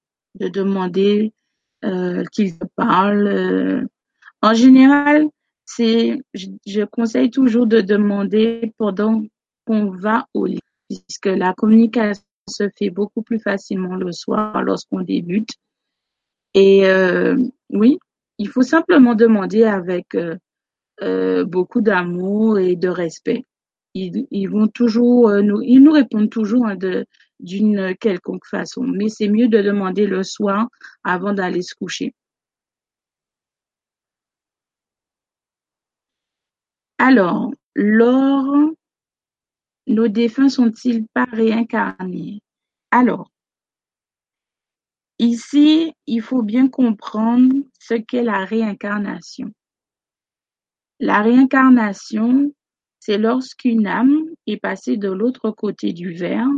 [0.41, 1.33] de demander
[1.87, 3.88] euh, qu'il parle.
[4.43, 5.31] En général,
[5.79, 6.21] je,
[6.67, 9.23] je, conseille toujours de demander pendant
[9.65, 10.61] qu'on va au lit,
[10.91, 15.57] puisque la communication se fait beaucoup plus facilement le soir lorsqu'on débute.
[16.55, 17.37] Et euh,
[17.71, 17.99] oui,
[18.38, 20.37] il faut simplement demander avec euh,
[21.03, 23.45] euh, beaucoup d'amour et de respect.
[23.95, 26.79] Ils, vont toujours nous, ils nous répondent toujours hein,
[27.41, 30.69] d'une quelconque façon, mais c'est mieux de demander le soir
[31.05, 32.15] avant d'aller se coucher.
[36.97, 38.71] Alors, lors,
[39.88, 42.41] nos défunts sont-ils pas réincarnés?
[42.91, 43.32] Alors,
[45.18, 49.53] Ici, il faut bien comprendre ce qu'est la réincarnation.
[50.98, 52.53] La réincarnation,
[53.01, 56.48] c'est lorsqu'une âme est passée de l'autre côté du verre,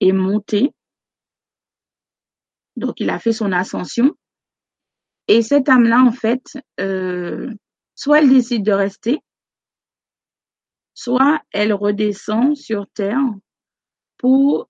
[0.00, 0.72] est montée,
[2.76, 4.14] donc il a fait son ascension,
[5.28, 6.42] et cette âme-là, en fait,
[6.80, 7.52] euh,
[7.94, 9.20] soit elle décide de rester,
[10.94, 13.22] soit elle redescend sur Terre
[14.18, 14.68] pour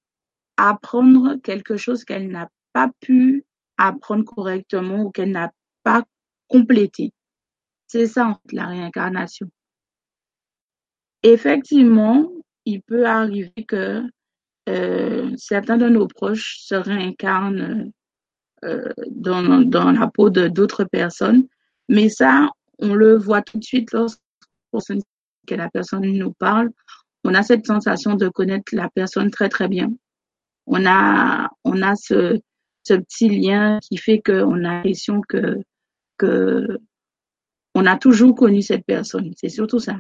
[0.56, 3.44] apprendre quelque chose qu'elle n'a pas pu
[3.76, 6.04] apprendre correctement ou qu'elle n'a pas
[6.48, 7.12] complété.
[7.86, 9.50] C'est ça la réincarnation.
[11.22, 12.30] Effectivement,
[12.64, 14.02] il peut arriver que
[14.68, 17.92] euh, certains de nos proches se réincarnent
[18.64, 21.46] euh, dans, dans la peau de d'autres personnes,
[21.88, 24.20] mais ça, on le voit tout de suite lorsque
[25.50, 26.70] la personne nous parle.
[27.24, 29.92] On a cette sensation de connaître la personne très très bien.
[30.66, 32.40] On a, on a ce,
[32.84, 35.60] ce petit lien qui fait qu'on a l'impression que,
[37.74, 39.32] on a toujours connu cette personne.
[39.36, 39.96] C'est surtout ça.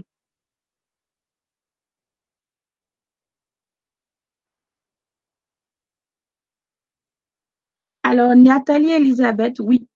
[8.02, 9.88] Alors, Nathalie Elisabeth, oui,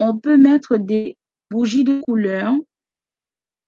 [0.00, 1.16] on peut mettre des
[1.50, 2.52] bougies de couleur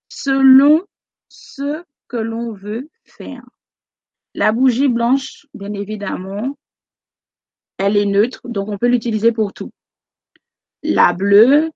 [0.09, 0.83] selon
[1.29, 3.45] ce que l'on veut faire.
[4.35, 6.59] La bougie blanche, bien évidemment,
[7.79, 9.71] elle est neutre, donc on peut l'utiliser pour tout.
[10.83, 11.71] La bleue,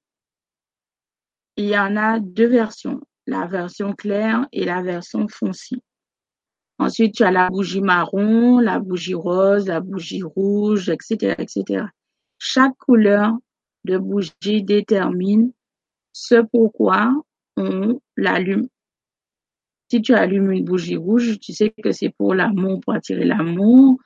[1.56, 5.82] il y en a deux versions, la version claire et la version foncée.
[6.78, 11.84] Ensuite, tu as la bougie marron, la bougie rose, la bougie rouge, etc., etc.
[12.38, 13.34] Chaque couleur
[13.84, 15.52] de bougie détermine
[16.12, 17.12] ce pourquoi
[17.56, 18.68] on l'allume.
[19.90, 23.98] Si tu allumes une bougie rouge, tu sais que c'est pour l'amour, pour attirer l'amour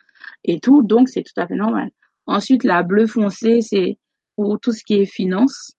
[0.44, 1.90] et tout, donc c'est tout à fait normal.
[2.26, 3.98] Ensuite, la bleue foncée, c'est
[4.36, 5.72] pour tout ce qui est finance,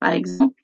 [0.00, 0.62] par exemple.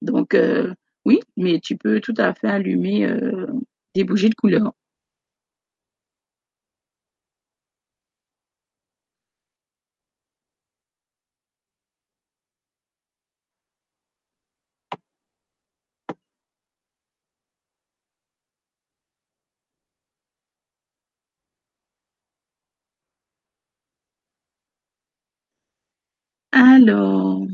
[0.00, 0.74] Donc, euh,
[1.04, 3.46] oui, mais tu peux tout à fait allumer euh,
[3.94, 4.72] des bougies de couleur.
[26.78, 27.44] Alors,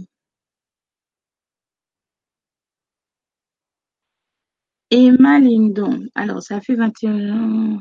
[4.91, 6.09] Emma Lindon.
[6.15, 7.81] Alors, ça fait 21 ans.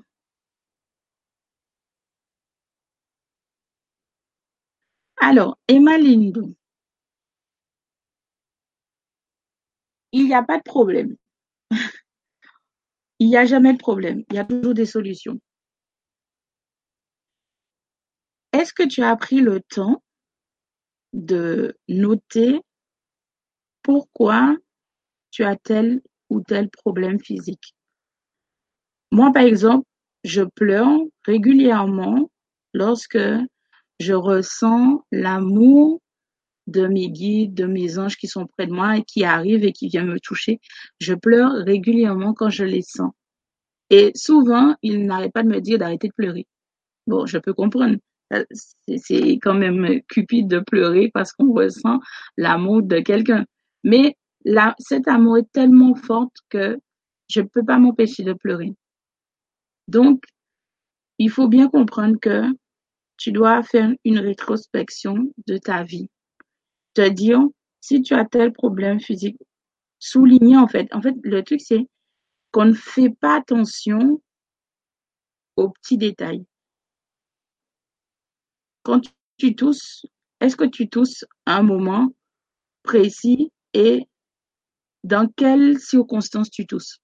[5.18, 6.56] Alors, Emma Lindon.
[10.14, 11.18] Il n'y a pas de problème.
[13.20, 14.24] Il n'y a jamais de problème.
[14.30, 15.40] Il y a toujours des solutions.
[18.54, 20.02] Est-ce que tu as pris le temps
[21.14, 22.60] de noter
[23.84, 24.56] pourquoi
[25.32, 27.76] tu as tel ou tel problème physique.
[29.12, 29.86] Moi, par exemple,
[30.24, 32.30] je pleure régulièrement
[32.74, 33.20] lorsque
[34.00, 36.02] je ressens l'amour
[36.68, 39.74] de mes guides, de mes anges qui sont près de moi et qui arrivent et
[39.74, 40.60] qui viennent me toucher.
[41.00, 43.12] Je pleure régulièrement quand je les sens.
[43.90, 46.48] Et souvent, ils n'arrêtent pas de me dire d'arrêter de pleurer.
[47.06, 47.98] Bon, je peux comprendre.
[48.34, 48.46] Euh,
[48.98, 52.00] c'est quand même cupide de pleurer parce qu'on ressent
[52.38, 53.46] l'amour de quelqu'un.
[53.84, 56.80] Mais là, cet amour est tellement fort que
[57.30, 58.74] je ne peux pas m'empêcher de pleurer.
[59.88, 60.24] Donc,
[61.18, 62.44] il faut bien comprendre que
[63.18, 66.10] tu dois faire une rétrospection de ta vie.
[66.94, 67.42] Te dire,
[67.82, 69.38] si tu as tel problème physique,
[70.00, 70.94] souligner en fait.
[70.94, 71.88] En fait, le truc, c'est
[72.52, 74.22] qu'on ne fait pas attention
[75.56, 76.46] aux petits détails.
[78.84, 79.02] Quand
[79.38, 80.06] tu tousses,
[80.40, 82.10] est-ce que tu tousses à un moment
[82.84, 84.06] précis et
[85.04, 87.00] dans quelles circonstances tu tousses?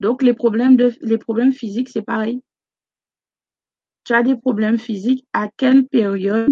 [0.00, 2.42] Donc, les problèmes, de, les problèmes physiques, c'est pareil.
[4.04, 6.50] Tu as des problèmes physiques, à quelle période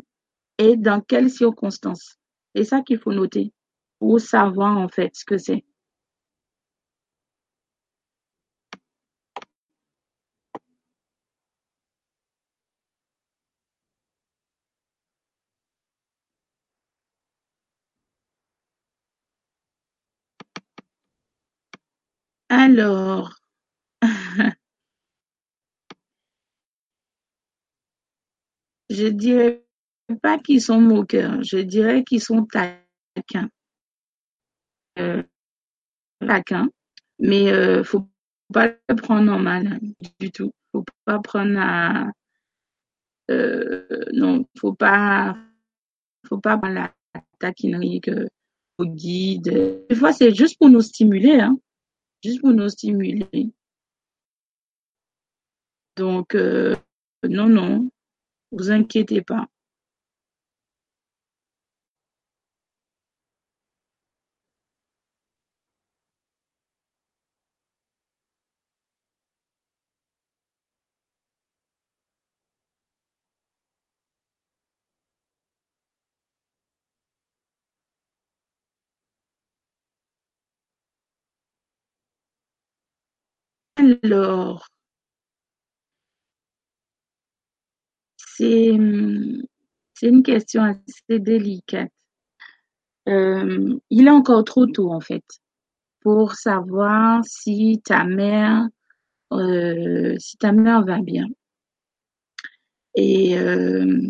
[0.59, 2.17] et dans quelles circonstances?
[2.55, 3.53] C'est ça qu'il faut noter
[3.99, 5.65] pour savoir en fait ce que c'est.
[22.57, 23.35] Alors,
[28.89, 29.65] je dirais
[30.23, 33.51] pas qu'ils sont moqueurs, je dirais qu'ils sont taquins.
[35.01, 35.25] Euh,
[36.21, 36.69] taquins,
[37.19, 38.09] mais euh, faut
[38.53, 39.81] pas le prendre en mal
[40.21, 40.53] du tout.
[40.71, 42.13] Faut pas prendre
[43.33, 45.37] euh, non, faut pas
[46.41, 46.95] pas prendre la
[47.41, 48.29] taquinerie que
[48.79, 49.87] au guide.
[49.91, 51.59] Des fois c'est juste pour nous stimuler, hein
[52.25, 53.53] juste pour nous stimuler.
[55.97, 56.75] Donc, euh,
[57.23, 57.91] non, non,
[58.51, 59.47] vous inquiétez pas.
[84.03, 84.67] Alors,
[88.17, 91.91] c'est une question assez délicate.
[93.09, 95.25] Euh, il est encore trop tôt en fait
[96.01, 98.67] pour savoir si ta mère
[99.33, 101.27] euh, si ta mère va bien.
[102.95, 104.01] Et euh,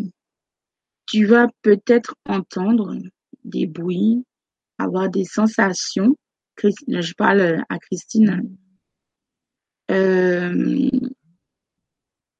[1.07, 2.95] tu vas peut-être entendre
[3.43, 4.23] des bruits,
[4.77, 6.15] avoir des sensations.
[6.57, 8.55] Je parle à Christine
[9.91, 10.89] euh,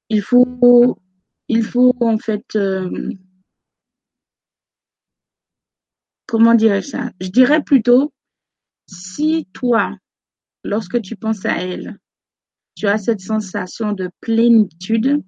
[0.09, 0.97] il faut,
[1.47, 3.11] il faut en fait, euh,
[6.25, 7.11] comment dirais-je ça?
[7.19, 8.13] Je dirais plutôt,
[8.87, 9.95] si toi,
[10.63, 11.97] lorsque tu penses à elle,
[12.75, 15.23] tu as cette sensation de plénitude,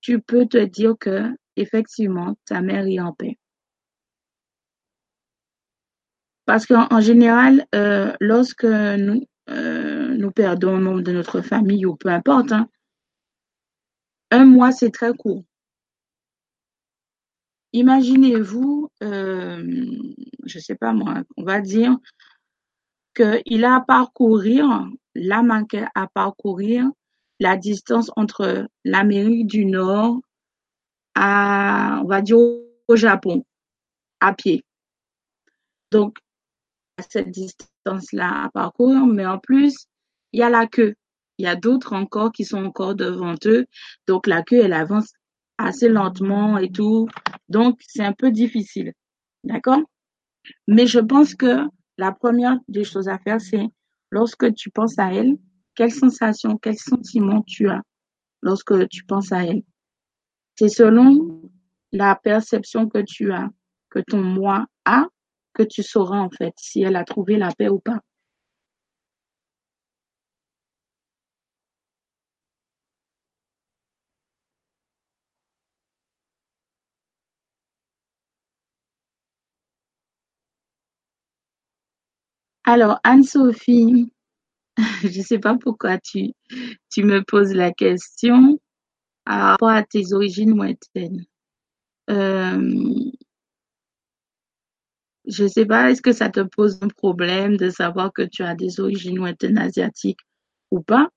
[0.00, 3.38] tu peux te dire que effectivement ta mère est en paix.
[6.46, 12.08] Parce qu'en général, euh, lorsque nous, nous perdons un membre de notre famille ou peu
[12.08, 12.52] importe.
[12.52, 12.68] Hein.
[14.30, 15.44] Un mois, c'est très court.
[17.72, 19.62] Imaginez-vous, euh,
[20.44, 21.96] je ne sais pas moi, on va dire
[23.14, 26.88] qu'il a à parcourir, manqué à parcourir
[27.40, 30.20] la distance entre l'Amérique du Nord
[31.14, 33.44] à, on va dire, au Japon,
[34.20, 34.64] à pied.
[35.90, 36.18] Donc,
[37.08, 37.30] cette
[37.84, 39.86] distance-là à parcourir, mais en plus,
[40.32, 40.94] il y a la queue.
[41.38, 43.66] Il y a d'autres encore qui sont encore devant eux.
[44.06, 45.12] Donc, la queue, elle avance
[45.58, 47.08] assez lentement et tout.
[47.48, 48.92] Donc, c'est un peu difficile.
[49.42, 49.80] D'accord?
[50.68, 51.66] Mais je pense que
[51.98, 53.68] la première des choses à faire, c'est
[54.10, 55.36] lorsque tu penses à elle,
[55.74, 57.82] quelle sensation, quel sentiment tu as
[58.42, 59.62] lorsque tu penses à elle?
[60.56, 61.50] C'est selon
[61.92, 63.48] la perception que tu as,
[63.90, 65.06] que ton moi a,
[65.54, 68.00] que tu sauras en fait si elle a trouvé la paix ou pas.
[82.66, 84.10] Alors, Anne-Sophie,
[85.02, 86.32] je ne sais pas pourquoi tu,
[86.98, 88.58] me poses la question
[89.24, 91.24] par rapport à tes origines lointaines.
[92.10, 93.10] Euh,
[95.26, 98.54] je sais pas, est-ce que ça te pose un problème de savoir que tu as
[98.54, 100.20] des origines lointaines asiatiques
[100.70, 101.08] ou pas?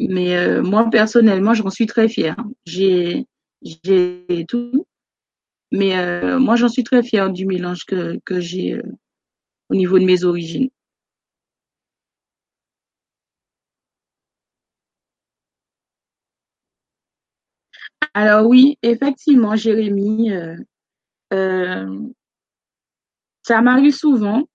[0.00, 2.36] Mais euh, moi, personnellement, j'en suis très fière.
[2.66, 3.26] J'ai,
[4.48, 4.86] tout.
[5.72, 8.82] Mais euh, moi, j'en suis très fière du mélange que, j'ai euh,
[9.70, 10.70] au niveau de mes origines.
[18.14, 20.30] Alors oui, effectivement, Jérémy,
[23.46, 24.48] ça m'arrive souvent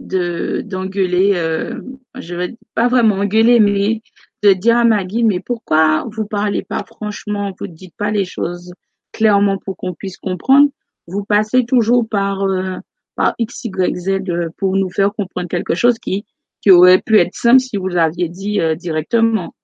[0.00, 1.80] de d'engueuler, euh,
[2.16, 4.02] je vais pas vraiment engueuler, mais
[4.42, 8.26] de dire à Maggie, mais pourquoi vous parlez pas franchement, vous ne dites pas les
[8.26, 8.74] choses
[9.12, 10.68] clairement pour qu'on puisse comprendre.
[11.06, 12.76] Vous passez toujours par euh,
[13.16, 16.26] par X, Y, Z euh, pour nous faire comprendre quelque chose qui
[16.60, 19.54] qui aurait pu être simple si vous l'aviez dit euh, directement.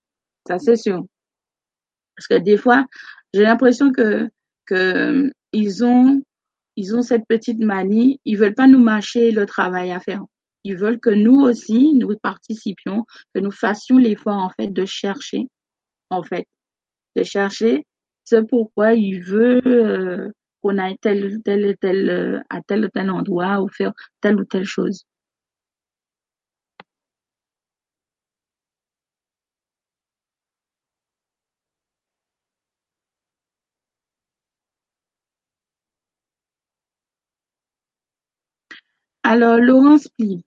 [0.48, 1.04] Ça c'est sûr.
[2.16, 2.86] Parce que des fois,
[3.34, 4.30] j'ai l'impression que
[4.64, 6.22] que ils ont
[6.76, 10.22] ils ont cette petite manie, ils veulent pas nous mâcher le travail à faire.
[10.64, 13.04] Ils veulent que nous aussi, nous participions,
[13.34, 15.48] que nous fassions l'effort, en fait, de chercher,
[16.10, 16.46] en fait,
[17.16, 17.86] de chercher
[18.24, 20.30] ce pourquoi ils veulent euh,
[20.62, 24.44] qu'on aille tel, tel, tel, euh, à tel ou tel endroit ou faire telle ou
[24.44, 25.04] telle chose.
[39.32, 40.44] Alors, Laurence Pli,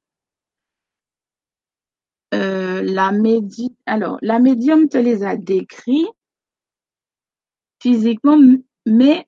[2.33, 6.05] euh, la médium te les a décrits
[7.81, 8.37] physiquement,
[8.85, 9.25] mais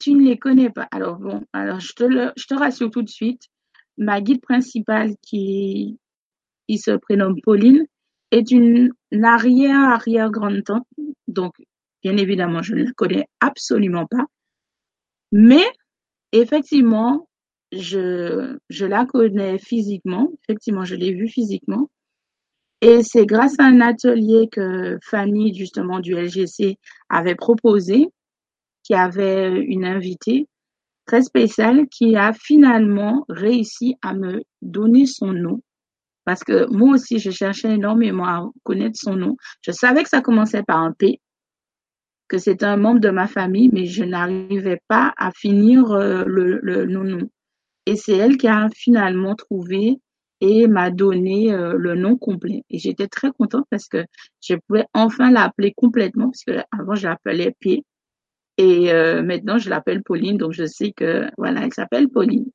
[0.00, 0.88] tu ne les connais pas.
[0.90, 3.42] Alors bon, je te rassure tout de suite.
[3.96, 6.00] Ma guide principale qui,
[6.68, 7.86] se prénomme Pauline
[8.32, 8.90] est une
[9.22, 10.88] arrière-arrière-grande-tante.
[11.28, 11.54] Donc,
[12.02, 14.26] bien évidemment, je ne la connais absolument pas.
[15.30, 15.64] Mais,
[16.32, 17.28] effectivement,
[17.72, 20.32] je, je la connais physiquement.
[20.42, 21.88] Effectivement, je l'ai vue physiquement.
[22.82, 26.78] Et c'est grâce à un atelier que Fanny, justement, du LGC,
[27.10, 28.08] avait proposé,
[28.82, 30.48] qui avait une invitée
[31.06, 35.60] très spéciale qui a finalement réussi à me donner son nom.
[36.24, 39.36] Parce que moi aussi, je cherchais énormément à connaître son nom.
[39.62, 41.20] Je savais que ça commençait par un P,
[42.28, 46.60] que c'était un membre de ma famille, mais je n'arrivais pas à finir euh, le,
[46.62, 47.28] le nom.
[47.86, 49.98] Et c'est elle qui a finalement trouvé
[50.40, 52.62] et m'a donné euh, le nom complet.
[52.70, 54.04] Et j'étais très contente parce que
[54.40, 57.84] je pouvais enfin l'appeler complètement, parce que avant je l'appelais P.
[58.58, 62.50] Et euh, maintenant je l'appelle Pauline, donc je sais que voilà, elle s'appelle Pauline.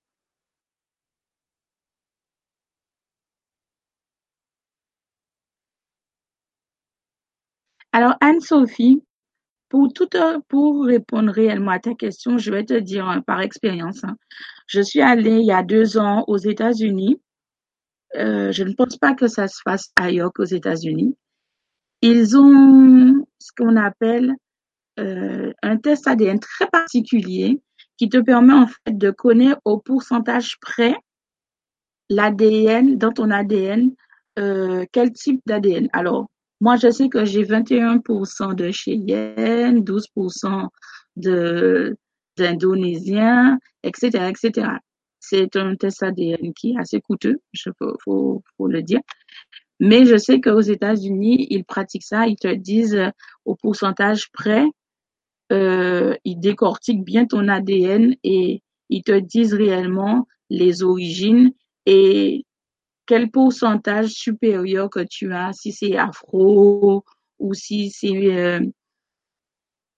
[7.94, 9.02] Alors Anne-Sophie,
[9.70, 10.10] pour tout,
[10.48, 14.04] pour répondre réellement à ta question, je vais te dire hein, par expérience.
[14.04, 14.16] Hein.
[14.68, 17.20] Je suis allée il y a deux ans aux États-Unis
[18.18, 21.18] euh, je ne pense pas que ça se fasse ailleurs qu'aux États-Unis.
[22.02, 24.36] Ils ont ce qu'on appelle
[25.00, 27.62] euh, un test ADN très particulier
[27.98, 30.96] qui te permet en fait de connaître au pourcentage près
[32.10, 33.92] l'ADN dans ton ADN,
[34.40, 35.90] euh, quel type d'ADN.
[35.92, 36.28] Alors,
[36.62, 40.68] moi, je sais que j'ai 21% de Cheyenne, 12%
[41.18, 41.98] de
[42.38, 44.68] d'Indonésiens, etc., etc.
[45.20, 47.72] C'est un test ADN qui est assez coûteux, il
[48.04, 49.00] faut, le dire.
[49.80, 53.02] Mais je sais qu'aux États-Unis, ils pratiquent ça, ils te disent
[53.46, 54.66] au pourcentage près,
[55.52, 61.54] euh, ils décortiquent bien ton ADN et ils te disent réellement les origines
[61.86, 62.45] et
[63.06, 67.04] quel pourcentage supérieur que tu as, si c'est afro
[67.40, 68.60] ou si c'est euh,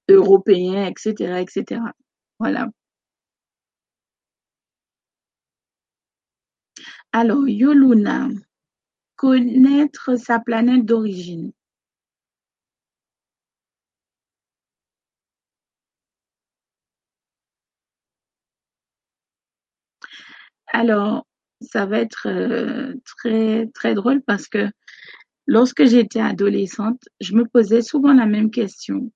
[0.09, 1.81] européen, etc., etc.
[2.39, 2.67] Voilà.
[7.11, 8.29] Alors, Yoluna,
[9.17, 11.51] connaître sa planète d'origine.
[20.67, 21.26] Alors,
[21.61, 24.69] ça va être euh, très très drôle parce que
[25.47, 29.11] lorsque j'étais adolescente, je me posais souvent la même question.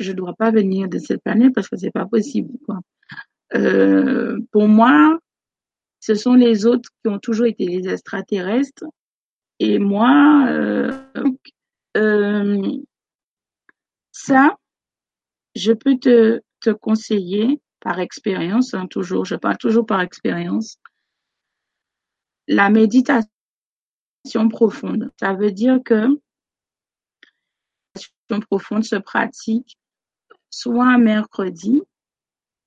[0.00, 2.52] Je ne dois pas venir de cette planète parce que c'est pas possible.
[2.66, 2.80] Quoi.
[3.54, 5.18] Euh, pour moi,
[6.00, 8.84] ce sont les autres qui ont toujours été les extraterrestres.
[9.58, 10.92] Et moi, euh,
[11.96, 12.72] euh,
[14.12, 14.56] ça,
[15.54, 20.78] je peux te, te conseiller par expérience, hein, toujours, je parle toujours par expérience,
[22.48, 23.28] la méditation
[24.48, 25.10] profonde.
[25.18, 26.10] Ça veut dire que la
[27.94, 29.78] méditation profonde se pratique
[30.50, 31.82] soit un mercredi,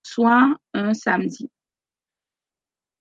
[0.03, 1.49] soit un samedi.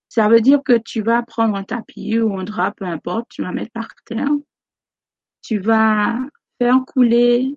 [0.09, 3.43] Ça veut dire que tu vas prendre un tapis ou un drap, peu importe, tu
[3.43, 4.31] vas mettre par terre.
[5.43, 6.19] Tu vas
[6.59, 7.57] faire couler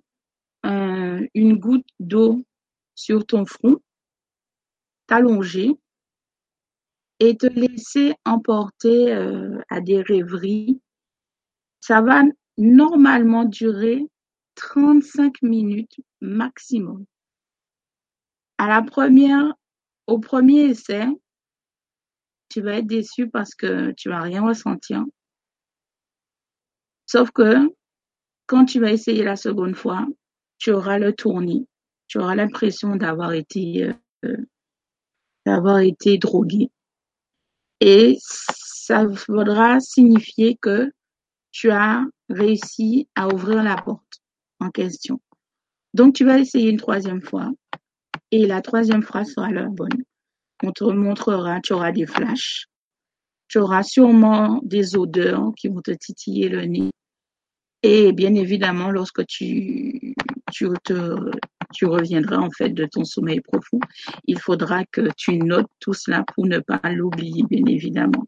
[0.66, 2.44] euh, une goutte d'eau
[2.94, 3.80] sur ton front.
[5.06, 5.76] t'allonger
[7.22, 10.80] et te laisser emporter euh, à des rêveries.
[11.80, 12.24] Ça va
[12.58, 14.04] normalement durer
[14.56, 17.04] 35 minutes maximum.
[18.58, 19.54] À la première,
[20.08, 21.06] au premier essai,
[22.48, 25.04] tu vas être déçu parce que tu vas rien ressentir.
[27.06, 27.72] Sauf que
[28.46, 30.08] quand tu vas essayer la seconde fois,
[30.58, 31.68] tu auras le tournis.
[32.08, 33.92] Tu auras l'impression d'avoir été,
[34.24, 34.36] euh,
[35.46, 36.68] d'avoir été drogué.
[37.84, 40.92] Et ça voudra signifier que
[41.50, 44.20] tu as réussi à ouvrir la porte
[44.60, 45.20] en question.
[45.92, 47.50] Donc, tu vas essayer une troisième fois
[48.30, 50.04] et la troisième fois sera la bonne.
[50.62, 52.66] On te montrera, tu auras des flashs,
[53.48, 56.90] tu auras sûrement des odeurs qui vont te titiller le nez.
[57.82, 60.14] Et bien évidemment, lorsque tu,
[60.52, 61.30] tu, te,
[61.74, 63.80] tu reviendras en fait de ton sommeil profond,
[64.26, 68.24] il faudra que tu notes tout cela pour ne pas l'oublier, bien évidemment.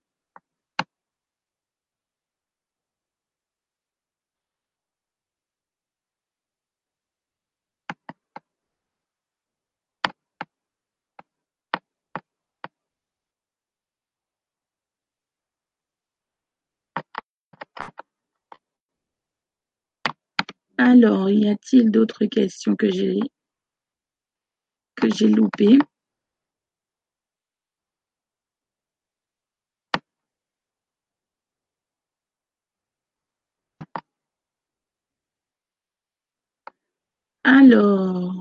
[20.84, 23.18] Alors, y a-t-il d'autres questions que j'ai
[24.96, 25.78] que j'ai loupées?
[37.44, 38.33] Alors,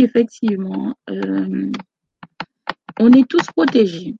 [0.00, 1.70] effectivement, euh,
[2.98, 4.16] on est tous protégés.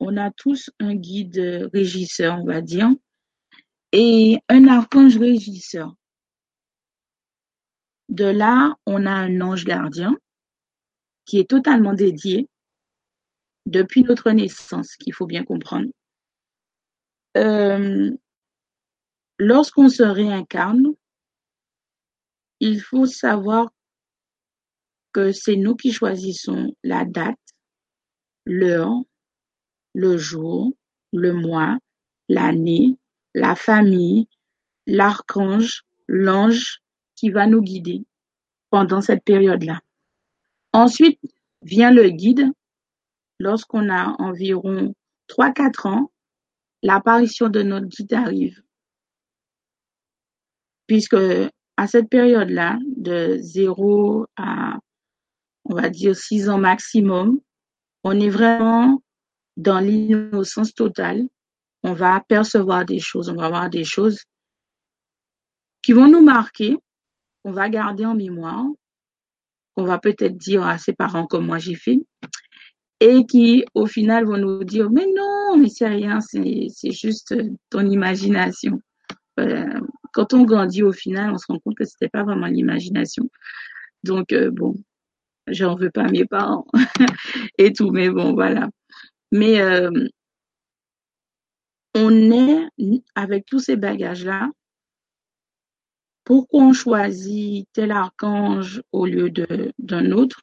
[0.00, 2.88] On a tous un guide régisseur, on va dire,
[3.92, 5.94] et un archange régisseur.
[8.08, 10.16] De là, on a un ange gardien
[11.26, 12.48] qui est totalement dédié
[13.66, 15.88] depuis notre naissance, qu'il faut bien comprendre.
[17.36, 18.16] Euh,
[19.38, 20.94] lorsqu'on se réincarne,
[22.60, 23.70] il faut savoir
[25.12, 27.38] que c'est nous qui choisissons la date,
[28.44, 29.02] l'heure,
[29.94, 30.72] le jour,
[31.12, 31.78] le mois,
[32.28, 32.96] l'année,
[33.34, 34.28] la famille,
[34.86, 36.80] l'archange, l'ange
[37.14, 38.04] qui va nous guider
[38.70, 39.80] pendant cette période-là.
[40.72, 41.20] Ensuite
[41.62, 42.50] vient le guide.
[43.40, 44.94] Lorsqu'on a environ
[45.28, 46.12] 3-4 ans,
[46.82, 48.62] l'apparition de notre guide arrive.
[50.86, 51.16] Puisque
[51.76, 54.78] à cette période-là, de 0 à,
[55.68, 57.40] on va dire, 6 ans maximum,
[58.04, 59.02] on est vraiment
[59.56, 61.28] dans l'innocence totale.
[61.82, 64.18] On va percevoir des choses, on va voir des choses
[65.82, 66.76] qui vont nous marquer,
[67.44, 68.66] on va garder en mémoire,
[69.76, 72.00] on va peut-être dire à ses parents comme moi j'ai fait,
[73.00, 77.34] et qui au final vont nous dire mais non, mais c'est rien, c'est juste
[77.70, 78.80] ton imagination.
[79.38, 79.80] Euh,
[80.12, 83.30] quand on grandit au final, on se rend compte que c'était pas vraiment l'imagination.
[84.02, 84.74] Donc euh, bon,
[85.50, 86.66] j'en veux pas à mes parents
[87.58, 88.68] et tout, mais bon voilà.
[89.32, 89.90] Mais euh,
[91.94, 92.68] on est
[93.14, 94.50] avec tous ces bagages-là.
[96.24, 99.30] Pourquoi on choisit tel archange au lieu
[99.78, 100.42] d'un autre?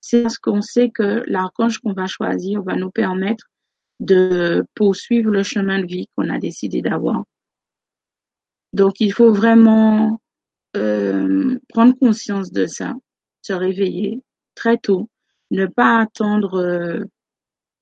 [0.00, 3.46] C'est parce qu'on sait que l'archange qu'on va choisir va nous permettre
[4.00, 7.24] de poursuivre le chemin de vie qu'on a décidé d'avoir.
[8.72, 10.20] Donc, il faut vraiment
[10.76, 12.94] euh, prendre conscience de ça,
[13.42, 14.22] se réveiller
[14.54, 15.08] très tôt,
[15.50, 17.04] ne pas attendre euh,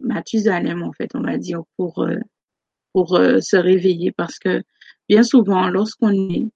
[0.05, 2.19] en fait, on va dire, pour, euh,
[2.97, 4.63] euh, se réveiller parce que
[5.09, 6.47] bien souvent, lorsqu'on est,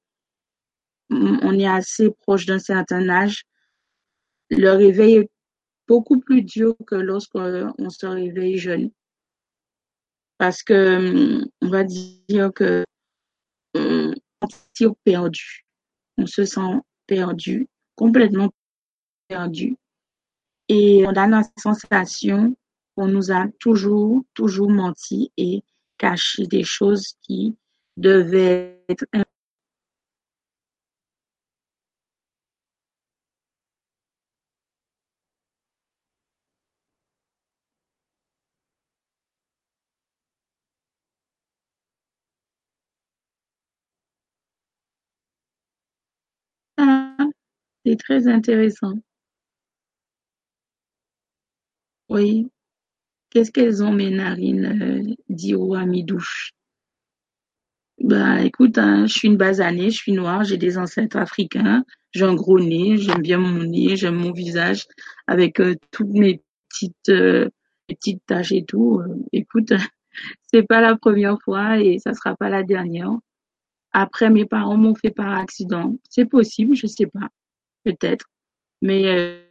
[1.10, 3.44] est assez proche d'un certain âge,
[4.50, 5.30] le réveil est
[5.88, 8.90] beaucoup plus dur que lorsqu'on se réveille jeune.
[10.38, 12.84] Parce que, on va dire que
[13.74, 15.64] on se sent perdu.
[16.18, 18.50] On se sent perdu, complètement
[20.68, 22.56] Et on a la sensation
[22.96, 25.62] qu'on nous a toujours, toujours menti et
[25.98, 27.56] caché des choses qui
[27.96, 29.04] devaient être
[46.78, 47.16] ah,
[47.86, 48.94] c'est très intéressant.
[52.12, 52.50] Oui.
[53.30, 56.52] Qu'est-ce qu'elles ont mes narines euh, dit Ouamidouche.
[58.02, 62.24] Bah écoute, hein, je suis une basanée, je suis noire, j'ai des ancêtres africains, j'ai
[62.24, 64.86] un gros nez, j'aime bien mon nez, j'aime mon visage
[65.26, 67.48] avec euh, toutes mes petites euh,
[67.86, 69.00] petites taches et tout.
[69.00, 69.72] Euh, écoute,
[70.52, 73.12] c'est pas la première fois et ça sera pas la dernière.
[73.92, 75.96] Après, mes parents m'ont fait par accident.
[76.10, 77.28] C'est possible, je sais pas,
[77.84, 78.26] peut-être,
[78.82, 79.42] mais euh,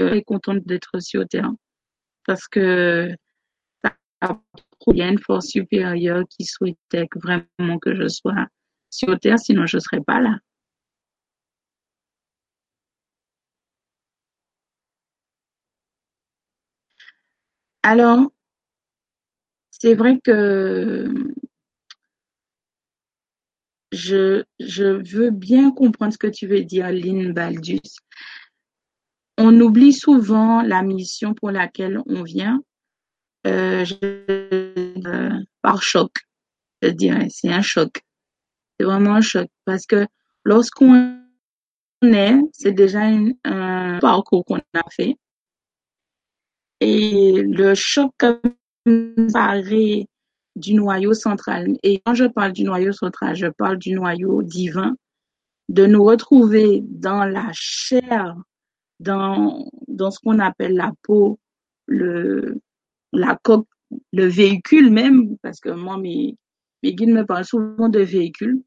[0.00, 1.52] je suis contente d'être sur Terre
[2.28, 3.08] parce que
[4.88, 8.46] il y a une force supérieure qui souhaitait vraiment que je sois
[8.90, 10.38] sur Terre, sinon je serais pas là.
[17.82, 18.30] Alors,
[19.70, 21.08] c'est vrai que
[23.92, 24.84] je, je
[25.16, 27.80] veux bien comprendre ce que tu veux dire, Lynn Baldus.
[29.38, 32.60] On oublie souvent la mission pour laquelle on vient.
[33.46, 35.30] Euh, euh,
[35.62, 36.10] par choc,
[36.82, 38.02] je dirais, c'est un choc.
[38.78, 40.06] C'est vraiment un choc parce que
[40.44, 41.16] lorsqu'on
[42.02, 45.16] est, c'est déjà un, un parcours qu'on a fait.
[46.80, 48.12] Et le choc
[49.32, 50.06] paraît
[50.56, 51.76] du noyau central.
[51.84, 54.96] Et quand je parle du noyau central, je parle du noyau divin,
[55.68, 58.36] de nous retrouver dans la chair,
[59.00, 61.38] dans, dans ce qu'on appelle la peau,
[61.86, 62.60] le,
[63.12, 63.68] la coque,
[64.12, 66.36] le véhicule même, parce que moi, mes,
[66.82, 68.62] mes guides me parlent souvent de véhicule.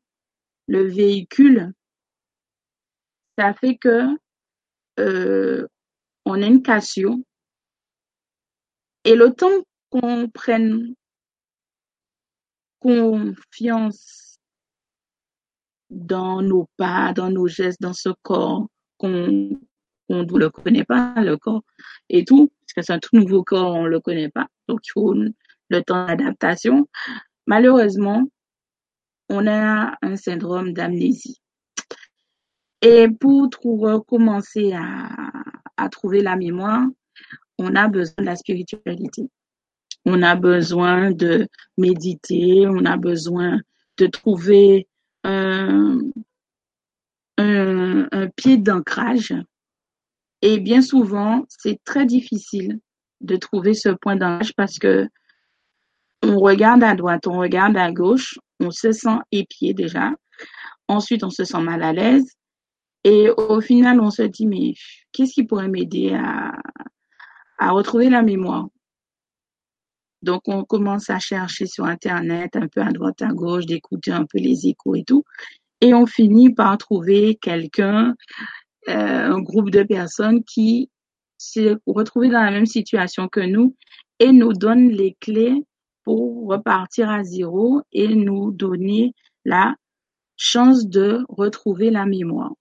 [0.68, 1.74] Le véhicule,
[3.38, 4.08] ça fait que
[5.00, 5.68] euh,
[6.26, 7.18] on a une cassure.
[9.04, 10.94] Et le temps qu'on prenne
[12.80, 14.40] confiance
[15.90, 18.68] dans nos pas, dans nos gestes, dans ce corps
[18.98, 19.60] qu'on
[20.12, 21.64] on ne le connaît pas, le corps
[22.10, 24.48] et tout, parce que c'est un tout nouveau corps, on ne le connaît pas.
[24.68, 26.88] Donc, il faut le temps d'adaptation.
[27.48, 28.24] Malheureusement,
[29.30, 31.42] on a un syndrome d'amnésie.
[32.82, 33.50] Et pour
[34.06, 36.86] commencer à, trouver la mémoire,
[37.58, 39.30] on a besoin de la spiritualité.
[40.06, 41.48] On a besoin de
[41.78, 43.60] méditer, on a besoin
[43.98, 44.88] de trouver
[45.24, 46.00] un
[48.36, 49.34] pied d'ancrage.
[50.42, 52.80] Et bien souvent, c'est très difficile
[53.22, 55.08] de trouver ce point d'ancrage parce que
[56.24, 60.12] on regarde à droite, on regarde à gauche, on se sent épié déjà.
[60.88, 62.26] Ensuite, on se sent mal à l'aise.
[63.04, 64.74] Et au final, on se dit, mais
[65.12, 66.54] qu'est-ce qui pourrait m'aider à,
[67.58, 68.68] à retrouver la mémoire?
[70.22, 74.26] Donc, on commence à chercher sur Internet, un peu à droite, à gauche, d'écouter un
[74.26, 75.24] peu les échos et tout.
[75.82, 78.16] Et on finit par trouver quelqu'un,
[78.88, 80.90] un groupe de personnes qui
[81.38, 83.76] s'est retrouvé dans la même situation que nous
[84.20, 85.64] et nous donne les clés
[86.04, 89.14] pour repartir à zéro et nous donner
[89.46, 89.76] la
[90.38, 92.52] chance de retrouver la mémoire.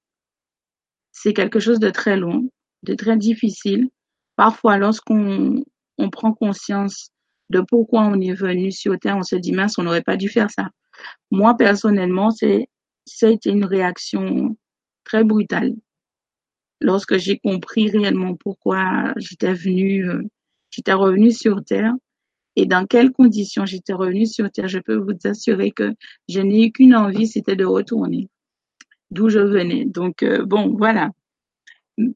[1.13, 2.51] C'est quelque chose de très long,
[2.83, 3.89] de très difficile.
[4.37, 5.65] Parfois, lorsqu'on
[5.99, 7.11] on prend conscience
[7.51, 10.29] de pourquoi on est venu sur Terre, on se dit mince, on n'aurait pas dû
[10.29, 10.69] faire ça.
[11.31, 12.69] Moi, personnellement, c'est,
[13.05, 14.57] ça a été une réaction
[15.05, 15.75] très brutale.
[16.81, 20.23] Lorsque j'ai compris réellement pourquoi j'étais venue, euh,
[20.71, 21.93] j'étais revenue sur Terre
[22.57, 25.93] et dans quelles conditions j'étais revenue sur Terre, je peux vous assurer que
[26.29, 28.29] je n'ai eu qu'une envie, c'était de retourner
[29.11, 29.85] d'où je venais.
[29.87, 31.11] Donc, euh, bon, voilà.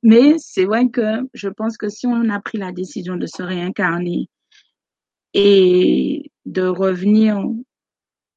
[0.02, 3.42] Mais c'est vrai que je pense que si on a pris la décision de se
[3.42, 4.28] réincarner
[5.34, 7.44] et de revenir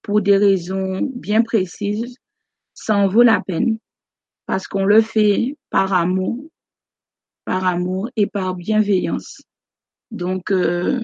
[0.02, 2.18] pour des raisons bien précises,
[2.74, 3.78] ça en vaut la peine
[4.48, 6.50] parce qu'on le fait par amour,
[7.46, 9.42] par amour et par bienveillance.
[10.10, 11.02] Donc, euh,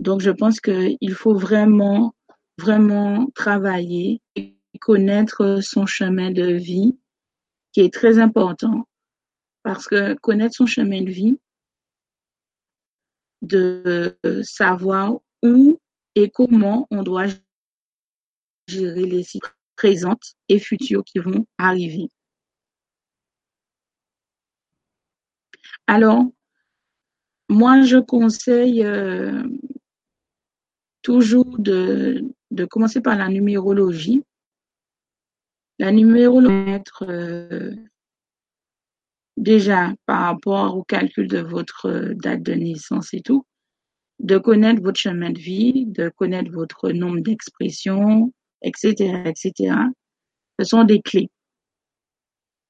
[0.00, 2.14] donc je pense qu'il faut vraiment,
[2.58, 6.98] vraiment travailler et connaître son chemin de vie
[7.72, 8.86] qui est très important
[9.62, 11.38] parce que connaître son chemin de vie,
[13.42, 15.80] de savoir où
[16.16, 17.26] et comment on doit
[18.66, 22.08] gérer les situations présentes et futures qui vont arriver.
[25.94, 26.24] Alors,
[27.50, 29.42] moi, je conseille euh,
[31.02, 32.24] toujours de,
[32.70, 34.24] commencer par la numérologie.
[35.78, 37.76] La numérologie, euh,
[39.36, 43.44] déjà par rapport au calcul de votre date de naissance et tout,
[44.18, 48.32] de connaître votre chemin de vie, de connaître votre nombre d'expressions,
[48.62, 49.74] etc., etc.
[50.58, 51.28] Ce sont des clés.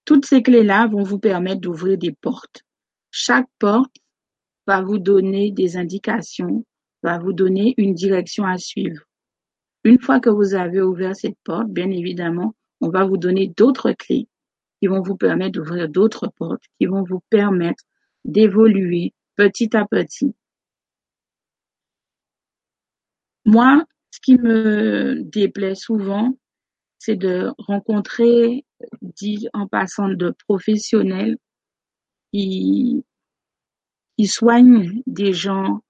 [0.07, 2.65] Toutes ces clés-là vont vous permettre d'ouvrir des portes.
[3.13, 3.95] Chaque porte
[4.67, 6.65] va vous donner des indications
[7.03, 9.03] va vous donner une direction à suivre.
[9.85, 13.93] Une fois que vous avez ouvert cette porte, bien évidemment, on va vous donner d'autres
[13.93, 14.29] clés
[14.81, 17.83] qui vont vous permettre d'ouvrir d'autres portes, qui vont vous permettre
[18.25, 20.35] d'évoluer petit à petit.
[23.45, 26.37] Moi, ce qui me déplaît souvent,
[26.99, 28.65] c'est de rencontrer,
[29.03, 31.37] dit en passant de professionnels
[32.33, 33.05] qui
[34.25, 35.81] soignent des gens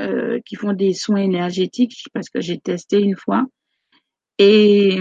[0.00, 3.46] euh, qui font des soins énergétiques parce que j'ai testé une fois
[4.38, 4.98] et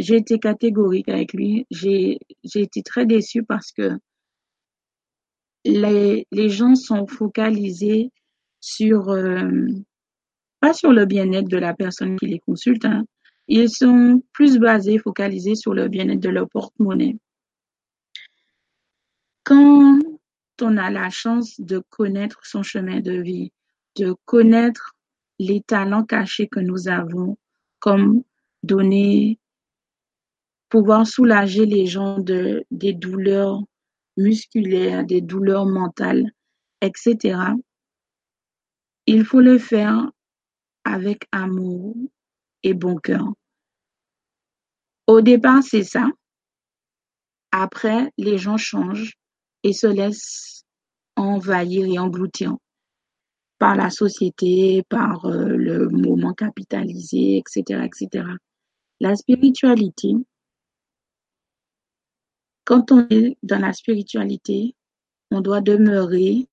[0.00, 1.66] j'ai été catégorique avec lui.
[1.70, 2.18] J'ai
[2.54, 3.98] été très déçue parce que
[5.64, 8.10] les, les gens sont focalisés
[8.60, 9.68] sur, euh,
[10.58, 13.04] pas sur le bien-être de la personne qui les consulte, hein.
[13.46, 17.16] ils sont plus basés, focalisés sur le bien-être de leur porte-monnaie.
[19.44, 19.98] Quand
[20.60, 23.52] on a la chance de connaître son chemin de vie,
[23.96, 24.94] de connaître
[25.38, 27.36] les talents cachés que nous avons,
[27.80, 28.22] comme
[28.62, 29.40] donner,
[30.68, 33.62] pouvoir soulager les gens de, des douleurs
[34.16, 36.30] musculaires, des douleurs mentales,
[36.80, 37.38] etc.
[39.06, 40.10] Il faut le faire
[40.84, 41.96] avec amour
[42.62, 43.32] et bon cœur.
[45.06, 46.08] Au départ, c'est ça.
[47.50, 49.14] Après, les gens changent
[49.62, 50.64] et se laissent
[51.16, 52.56] envahir et engloutir
[53.58, 58.26] par la société, par euh, le moment capitalisé, etc., etc.
[58.98, 60.14] La spiritualité,
[62.64, 64.74] quand on est dans la spiritualité,
[65.30, 66.48] on doit demeurer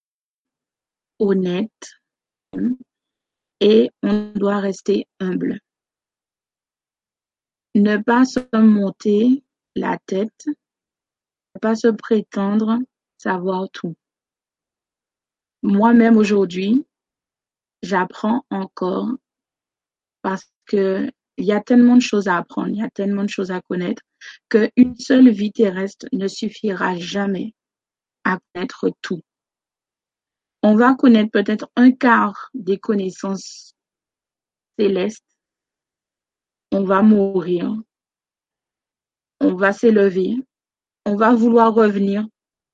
[1.19, 1.95] honnête
[3.59, 5.59] et on doit rester humble.
[7.75, 9.43] Ne pas se monter
[9.75, 12.79] la tête, ne pas se prétendre
[13.19, 13.95] savoir tout.
[15.61, 16.85] Moi-même aujourd'hui,
[17.83, 19.09] j'apprends encore
[20.21, 23.29] parce que il y a tellement de choses à apprendre, il y a tellement de
[23.29, 24.01] choses à connaître
[24.49, 27.53] qu'une seule vie terrestre ne suffira jamais
[28.25, 29.21] à connaître tout.
[30.63, 33.73] On va connaître peut-être un quart des connaissances
[34.77, 35.23] célestes.
[36.73, 37.73] On va mourir.
[39.39, 40.35] On va s'élever.
[41.05, 42.27] On va vouloir revenir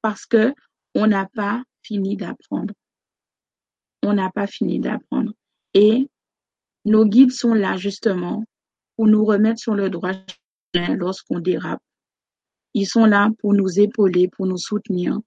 [0.05, 0.53] parce que
[0.93, 2.73] on n'a pas fini d'apprendre
[4.05, 5.33] on n'a pas fini d'apprendre.
[5.73, 6.07] Et
[6.85, 8.45] nos guides sont là justement
[8.95, 10.13] pour nous remettre sur le droit
[10.73, 11.81] chemin lorsqu'on dérape.
[12.73, 15.17] Ils sont là pour nous épauler, pour nous soutenir,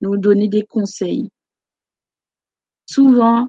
[0.00, 1.30] nous donner des conseils.
[2.86, 3.48] Souvent,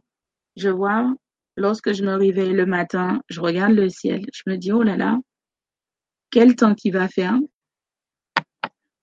[0.55, 1.13] je vois,
[1.57, 4.97] lorsque je me réveille le matin, je regarde le ciel, je me dis, oh là
[4.97, 5.19] là,
[6.29, 7.37] quel temps qu'il va faire.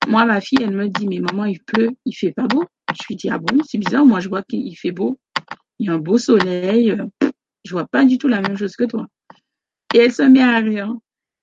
[0.08, 2.64] Moi, ma fille, elle me dit, mais maman, il pleut, il fait pas beau.
[2.92, 5.18] Je lui dis, ah bon, c'est bizarre, moi je vois qu'il fait beau
[5.78, 7.06] il y a un beau soleil, euh,
[7.64, 9.06] je vois pas du tout la même chose que toi.
[9.94, 10.92] Et elle se met à rire.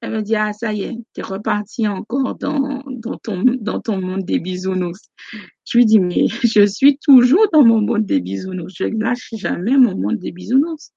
[0.01, 3.79] Elle me dit, ah, ça y est, tu es reparti encore dans, dans, ton, dans
[3.79, 5.09] ton monde des bisounours.
[5.65, 8.73] Je lui dis, mais je suis toujours dans mon monde des bisounours.
[8.77, 10.91] Je lâche jamais mon monde des bisounours.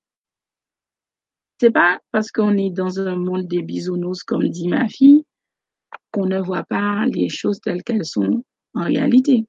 [1.60, 5.24] C'est pas parce qu'on est dans un monde des bisounours, comme dit ma fille,
[6.12, 8.44] qu'on ne voit pas les choses telles qu'elles sont
[8.74, 9.46] en réalité.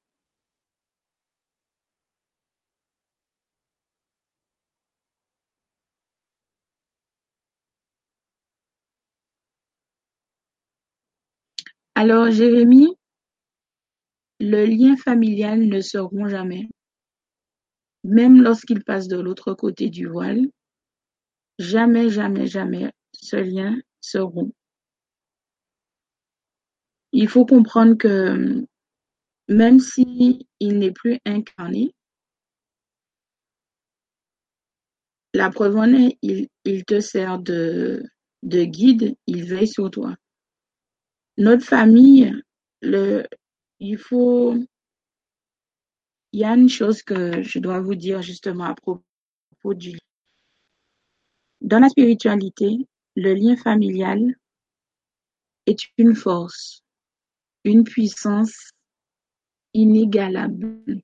[11.96, 12.96] Alors, Jérémie,
[14.42, 16.68] le lien familial ne se rompt jamais.
[18.04, 20.48] Même lorsqu'il passe de l'autre côté du voile,
[21.60, 24.54] jamais, jamais, jamais ce lien se rompt.
[27.12, 28.66] Il faut comprendre que
[29.48, 31.94] même s'il n'est plus incarné,
[35.34, 36.18] la preuve est,
[36.66, 38.04] il, te sert de
[38.44, 40.16] guide, il veille sur toi.
[41.38, 42.34] Notre famille,
[42.82, 43.26] le,
[43.80, 44.56] il faut,
[46.32, 49.04] il y a une chose que je dois vous dire justement à propos
[49.74, 49.98] du
[51.62, 54.36] dans la spiritualité, le lien familial
[55.66, 56.84] est une force,
[57.64, 58.72] une puissance
[59.74, 61.02] inégalable.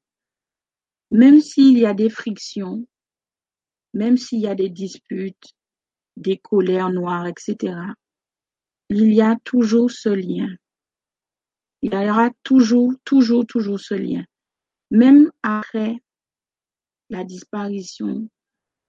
[1.12, 2.86] Même s'il y a des frictions,
[3.94, 5.54] même s'il y a des disputes,
[6.18, 7.76] des colères noires, etc.,
[8.90, 10.50] il y a toujours ce lien.
[11.82, 14.24] Il y aura toujours, toujours, toujours ce lien.
[14.92, 15.98] Même après
[17.10, 18.28] la disparition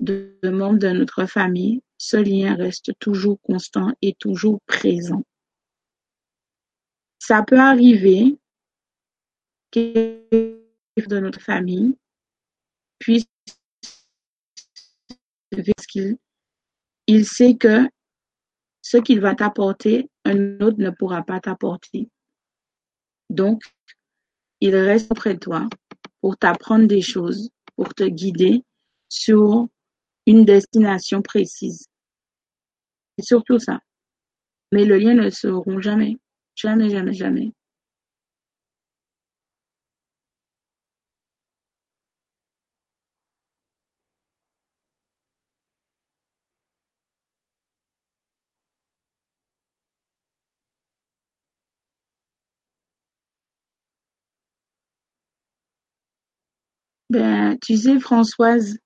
[0.01, 5.23] de membres de notre famille, ce lien reste toujours constant et toujours présent.
[7.27, 8.39] Ça peut arriver
[9.73, 11.99] que de notre famille
[13.01, 13.27] puisse
[15.89, 16.19] qu'il
[17.09, 17.89] il sait que
[18.81, 22.09] ce qu'il va t'apporter, un autre ne pourra pas t'apporter.
[23.29, 23.61] Donc,
[24.61, 25.69] il reste auprès de toi
[26.21, 28.63] pour t'apprendre des choses, pour te guider
[29.09, 29.67] sur
[30.27, 31.89] une destination précise.
[33.19, 33.81] C'est surtout ça.
[34.71, 36.19] Mais le lien ne se rompt jamais.
[36.57, 37.53] Jamais, jamais, jamais.
[57.11, 58.79] Ben, tu sais, Françoise,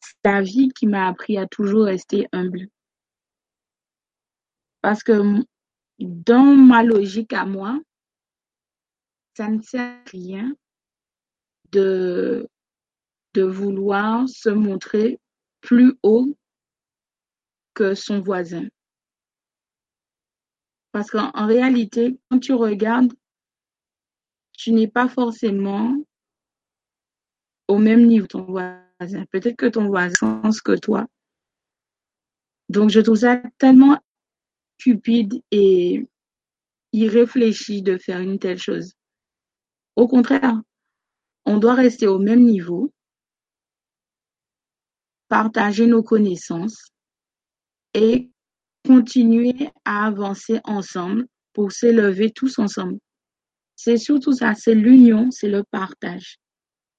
[0.00, 2.68] c'est ta vie qui m'a appris à toujours rester humble.
[4.82, 5.44] Parce que
[6.00, 7.78] dans ma logique à moi,
[9.36, 10.54] ça ne sert à rien
[11.72, 12.48] de,
[13.36, 15.18] vouloir se montrer
[15.60, 16.36] plus haut
[17.74, 18.66] que son voisin.
[20.92, 23.12] Parce qu'en réalité, quand tu regardes,
[24.52, 25.96] tu n'es pas forcément
[27.68, 29.24] au même niveau que ton voisin.
[29.30, 31.06] Peut-être que ton voisin pense que toi.
[32.68, 33.98] Donc, je trouve ça tellement
[34.80, 36.06] cupide et
[36.92, 38.94] irréfléchi de faire une telle chose.
[39.96, 40.60] Au contraire,
[41.44, 42.92] on doit rester au même niveau,
[45.28, 46.90] partager nos connaissances
[47.94, 48.30] et
[48.86, 52.98] continuer à avancer ensemble pour s'élever tous ensemble.
[53.76, 56.38] C'est surtout ça, c'est l'union, c'est le partage.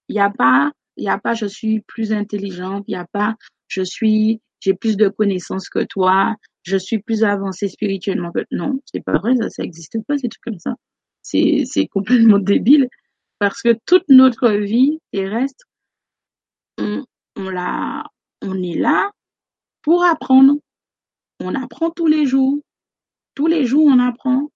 [0.08, 3.36] Il n'y a pas, il a pas je suis plus intelligente, il n'y a pas
[3.68, 8.80] je suis, j'ai plus de connaissances que toi, je suis plus avancée spirituellement que non,
[8.86, 10.76] c'est pas vrai, ça, ça existe pas, ces trucs comme ça.
[11.22, 12.88] C'est, c'est complètement débile
[13.40, 15.66] parce que toute notre vie terrestre,
[16.78, 17.04] on,
[17.36, 18.04] on la,
[18.42, 19.12] on est là
[19.82, 20.56] pour apprendre.
[21.40, 22.60] On apprend tous les jours.
[23.34, 24.52] Tous les jours, on apprend.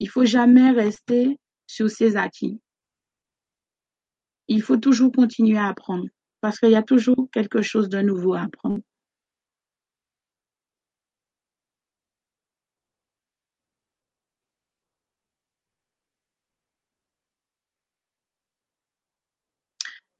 [0.00, 2.60] Il faut jamais rester sur ses acquis
[4.48, 6.06] il faut toujours continuer à apprendre
[6.40, 8.80] parce qu'il y a toujours quelque chose de nouveau à apprendre.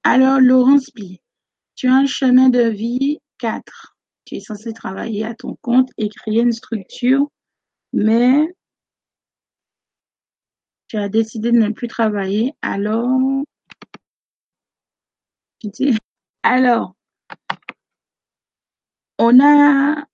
[0.05, 1.21] Alors, Laurence P.,
[1.77, 3.97] tu as un chemin de vie 4.
[4.25, 7.29] Tu es censé travailler à ton compte et créer une structure,
[7.93, 8.49] mais
[10.89, 12.53] tu as décidé de ne plus travailler.
[12.63, 13.45] Alors,
[16.43, 16.95] alors,
[19.19, 20.05] on a,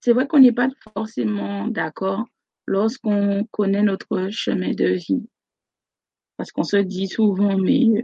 [0.00, 2.24] c'est vrai qu'on n'est pas forcément d'accord
[2.66, 5.28] lorsqu'on connaît notre chemin de vie.
[6.36, 8.02] Parce qu'on se dit souvent, mais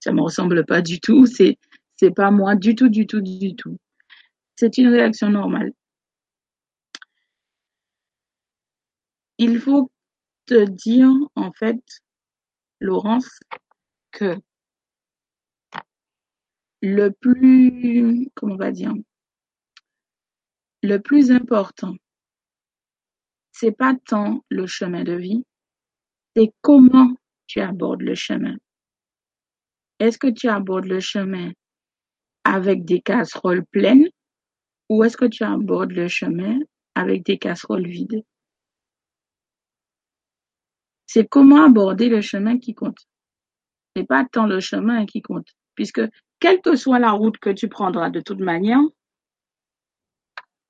[0.00, 1.58] ça me ressemble pas du tout, c'est,
[1.96, 3.78] c'est pas moi du tout, du tout, du tout.
[4.56, 5.72] C'est une réaction normale.
[9.38, 9.90] Il faut
[10.46, 11.80] te dire, en fait,
[12.80, 13.38] Laurence,
[14.10, 14.36] que
[16.82, 18.92] le plus, comment on va dire,
[20.82, 21.94] le plus important,
[23.52, 25.44] c'est pas tant le chemin de vie,
[26.34, 27.14] c'est comment
[27.46, 28.56] tu abordes le chemin.
[30.00, 31.52] Est-ce que tu abordes le chemin
[32.44, 34.08] avec des casseroles pleines
[34.88, 36.58] ou est-ce que tu abordes le chemin
[36.94, 38.24] avec des casseroles vides?
[41.06, 42.98] C'est comment aborder le chemin qui compte.
[43.94, 46.02] C'est pas tant le chemin qui compte, puisque
[46.38, 48.80] quelle que soit la route que tu prendras de toute manière,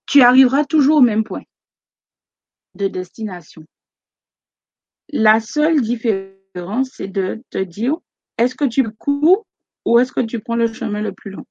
[0.06, 1.44] tu arriveras toujours au même point
[2.74, 3.64] de destination.
[5.12, 7.96] La seule différence, c'est de te dire,
[8.40, 9.46] est-ce que tu cours
[9.84, 11.44] ou est-ce que tu prends le chemin le plus long?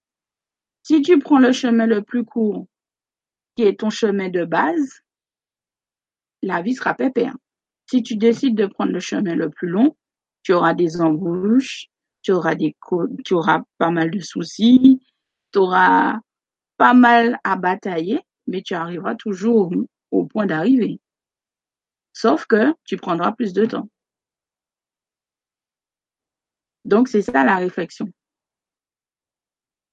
[0.82, 2.66] Si tu prends le chemin le plus court,
[3.56, 5.02] qui est ton chemin de base,
[6.42, 7.36] la vie sera pépère.
[7.86, 9.96] Si tu décides de prendre le chemin le plus long,
[10.42, 11.90] tu auras des embûches,
[12.24, 12.76] tu auras des
[13.24, 15.00] tu auras pas mal de soucis,
[15.52, 16.20] tu auras
[16.78, 19.72] pas mal à batailler, mais tu arriveras toujours
[20.10, 21.00] au, point d'arrivée.
[22.14, 23.90] Sauf que tu prendras plus de temps.
[26.86, 28.08] Donc c'est ça la réflexion.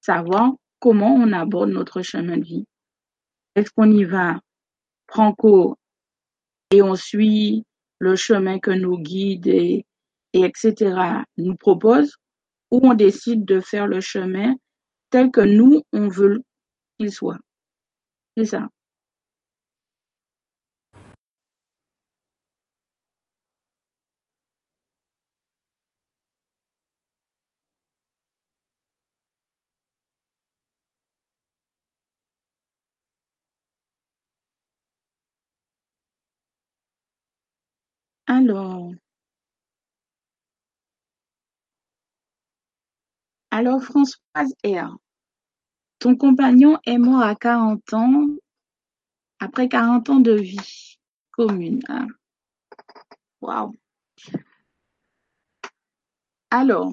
[0.01, 2.65] Savoir comment on aborde notre chemin de vie.
[3.55, 4.39] Est-ce qu'on y va
[5.09, 5.77] franco
[6.71, 7.63] et on suit
[7.99, 9.85] le chemin que nos guides et,
[10.33, 11.23] et etc.
[11.37, 12.15] nous proposent
[12.71, 14.55] ou on décide de faire le chemin
[15.09, 16.43] tel que nous, on veut
[16.99, 17.39] qu'il soit?
[18.35, 18.67] C'est ça.
[38.27, 38.91] Alors,
[43.51, 44.97] alors Françoise R.
[45.99, 48.27] Ton compagnon est mort à 40 ans,
[49.39, 50.97] après 40 ans de vie
[51.31, 51.81] commune.
[53.41, 53.73] Waouh.
[56.51, 56.91] Alors,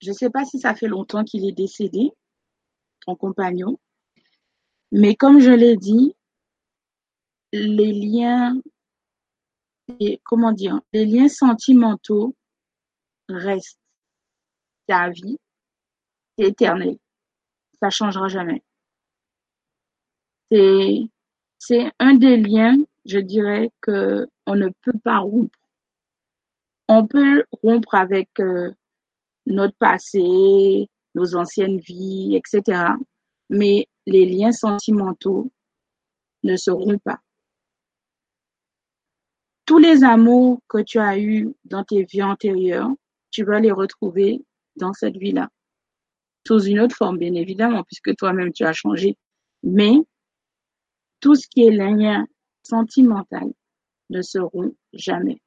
[0.00, 2.10] je ne sais pas si ça fait longtemps qu'il est décédé,
[3.06, 3.78] ton compagnon,
[4.90, 6.14] mais comme je l'ai dit,
[7.52, 8.60] les liens,
[10.24, 12.34] comment dire, les liens sentimentaux
[13.28, 13.78] restent.
[14.86, 15.38] Ta vie,
[16.36, 16.98] c'est éternel.
[17.80, 18.62] Ça changera jamais.
[20.50, 21.08] C'est,
[21.58, 25.58] c'est un des liens, je dirais, que on ne peut pas rompre.
[26.88, 28.72] On peut rompre avec euh,
[29.46, 32.82] notre passé, nos anciennes vies, etc.
[33.48, 35.50] Mais les liens sentimentaux
[36.42, 37.21] ne se rompent pas.
[39.64, 42.90] Tous les amours que tu as eus dans tes vies antérieures,
[43.30, 44.44] tu vas les retrouver
[44.76, 45.48] dans cette vie-là.
[46.46, 49.16] Sous une autre forme, bien évidemment, puisque toi-même tu as changé.
[49.62, 49.94] Mais
[51.20, 52.26] tout ce qui est lien
[52.64, 53.52] sentimental
[54.10, 55.40] ne se rompt jamais.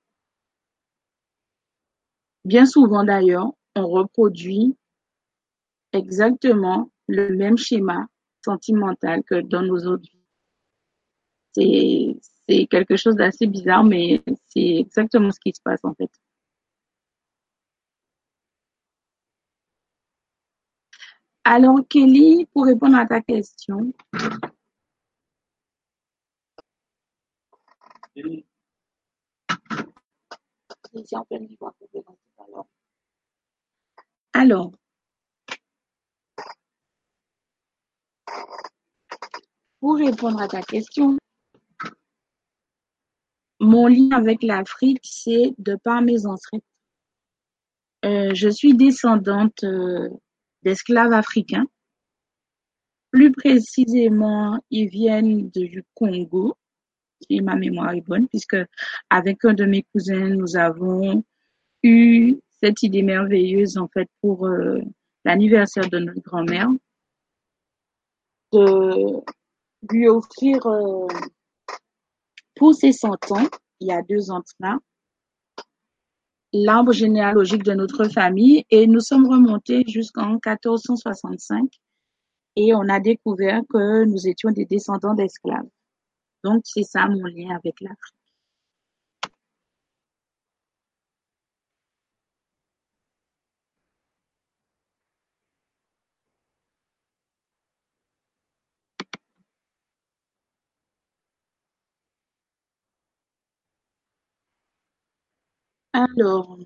[2.45, 4.78] Bien souvent d'ailleurs, on reproduit
[5.91, 8.07] exactement le même schéma
[8.43, 10.07] sentimental que dans nos autres
[11.57, 12.20] vies.
[12.47, 16.09] C'est quelque chose d'assez bizarre, mais c'est exactement ce qui se passe en fait.
[21.43, 23.93] Alors, Kelly, pour répondre à ta question.
[34.33, 34.71] Alors,
[39.79, 41.17] pour répondre à ta question,
[43.60, 46.66] mon lien avec l'Afrique, c'est de par mes ancêtres.
[48.03, 50.10] Euh, je suis descendante euh,
[50.64, 51.66] d'esclaves africains.
[53.12, 56.56] Plus précisément, ils viennent du Congo,
[57.22, 58.58] si ma mémoire est bonne, puisque
[59.10, 61.24] avec un de mes cousins, nous avons
[61.82, 64.82] eu cette idée merveilleuse, en fait, pour euh,
[65.24, 66.70] l'anniversaire de notre grand-mère,
[68.51, 69.24] de
[69.89, 70.68] lui offrir
[72.56, 73.47] pour ses 100 ans,
[73.80, 74.78] il y a deux ans de cela,
[76.53, 81.70] l'arbre généalogique de notre famille et nous sommes remontés jusqu'en 1465
[82.56, 85.68] et on a découvert que nous étions des descendants d'esclaves.
[86.43, 88.14] Donc, c'est ça mon lien avec l'Afrique.
[105.95, 106.57] Alors,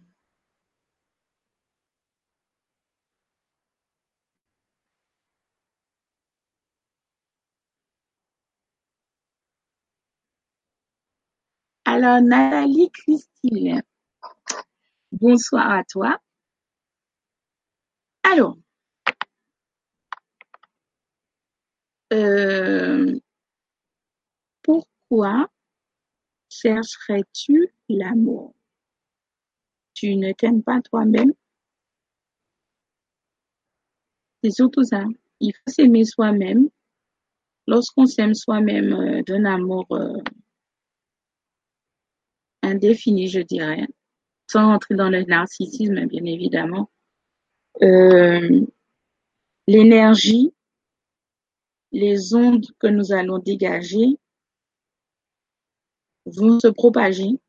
[11.86, 13.84] alors Nathalie Christine,
[15.11, 16.17] bonsoir à toi.
[18.23, 18.57] Alors,
[22.13, 23.19] euh,
[24.63, 25.47] pourquoi
[26.49, 28.59] chercherais-tu l'amour?
[30.00, 31.34] Tu ne t'aimes pas toi-même.
[34.41, 35.04] C'est surtout ça.
[35.41, 36.70] Il faut s'aimer soi-même.
[37.68, 40.18] Lorsqu'on s'aime soi-même euh, d'un amour euh,
[42.64, 43.86] indéfini, je dirais,
[44.47, 46.89] sans entrer dans le narcissisme, bien évidemment,
[47.82, 48.62] euh,
[49.68, 50.54] l'énergie,
[51.91, 54.18] les ondes que nous allons dégager
[56.26, 57.39] vont se propager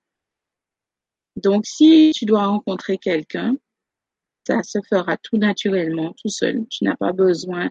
[1.43, 3.57] donc, si tu dois rencontrer quelqu'un,
[4.47, 6.67] ça se fera tout naturellement, tout seul.
[6.71, 7.71] Tu n'as pas besoin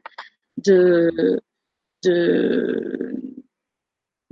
[0.57, 1.41] de,
[2.03, 3.15] de,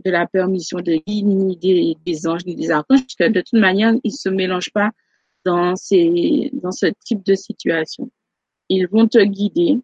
[0.06, 1.58] la permission de ni
[2.06, 4.92] des, anges, ni des archanges, parce que de toute manière, ils ne se mélangent pas
[5.46, 8.10] dans, ces, dans ce type de situation.
[8.70, 9.80] Ils vont te guider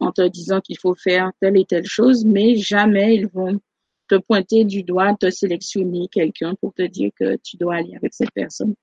[0.00, 3.60] en te disant qu'il faut faire telle et telle chose, mais jamais ils vont
[4.10, 8.12] te pointer du doigt, te sélectionner quelqu'un pour te dire que tu dois aller avec
[8.12, 8.74] cette personne.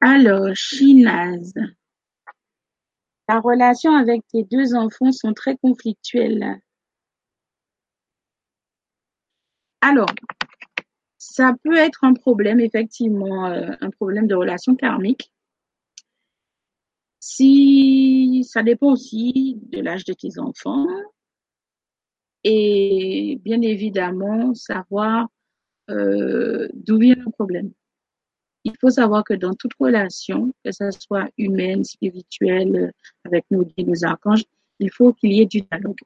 [0.00, 1.52] Alors, Chinaz,
[3.26, 6.60] ta relation avec tes deux enfants sont très conflictuelles.
[9.80, 10.06] Alors,
[11.28, 15.32] ça peut être un problème, effectivement, euh, un problème de relation karmique.
[17.18, 20.86] Si ça dépend aussi de l'âge de tes enfants
[22.44, 25.26] et bien évidemment savoir
[25.90, 27.72] euh, d'où vient le problème.
[28.62, 32.92] Il faut savoir que dans toute relation, que ce soit humaine, spirituelle,
[33.24, 34.44] avec nos guides, nos archanges,
[34.78, 35.98] il faut qu'il y ait du dialogue.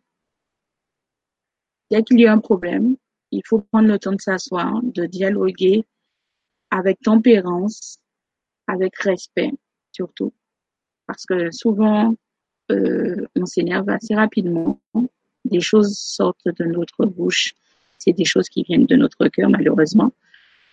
[1.90, 2.96] Dès qu'il y a un problème,
[3.30, 5.84] il faut prendre le temps de s'asseoir, de dialoguer
[6.70, 7.98] avec tempérance,
[8.66, 9.52] avec respect
[9.92, 10.32] surtout.
[11.06, 12.14] Parce que souvent,
[12.70, 14.80] euh, on s'énerve assez rapidement.
[15.44, 17.54] Des choses sortent de notre bouche.
[17.98, 20.12] C'est des choses qui viennent de notre cœur, malheureusement.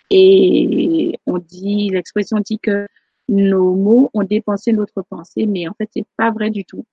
[0.10, 2.88] Et on dit, l'expression dit que
[3.28, 6.86] nos mots ont dépensé notre pensée, mais en fait, c'est pas vrai du tout.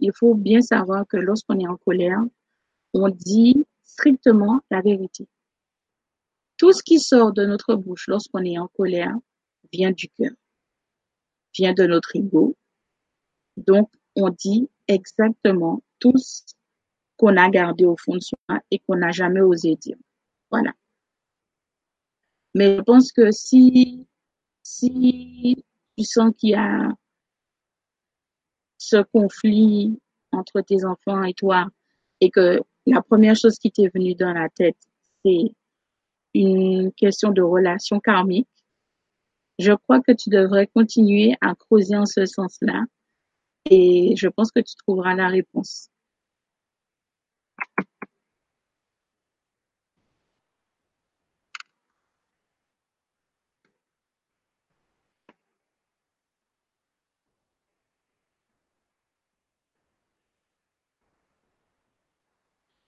[0.00, 2.20] Il faut bien savoir que lorsqu'on est en colère,
[2.92, 3.64] on dit
[3.98, 5.26] strictement la vérité.
[6.56, 9.16] Tout ce qui sort de notre bouche lorsqu'on est en colère
[9.72, 10.30] vient du cœur,
[11.54, 12.56] vient de notre ego.
[13.56, 16.42] Donc, on dit exactement tout ce
[17.16, 19.96] qu'on a gardé au fond de soi et qu'on n'a jamais osé dire.
[20.50, 20.72] Voilà.
[22.54, 24.06] Mais je pense que si,
[24.62, 25.64] si
[25.96, 26.88] tu sens qu'il y a
[28.78, 29.98] ce conflit
[30.30, 31.66] entre tes enfants et toi
[32.20, 34.76] et que la première chose qui t'est venue dans la tête,
[35.24, 35.52] c'est
[36.34, 38.48] une question de relation karmique,
[39.58, 42.84] je crois que tu devrais continuer à creuser en ce sens-là
[43.70, 45.90] et je pense que tu trouveras la réponse.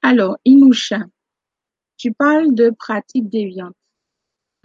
[0.02, 1.00] Alors, Inusha,
[1.96, 3.76] tu parles de pratiques déviantes.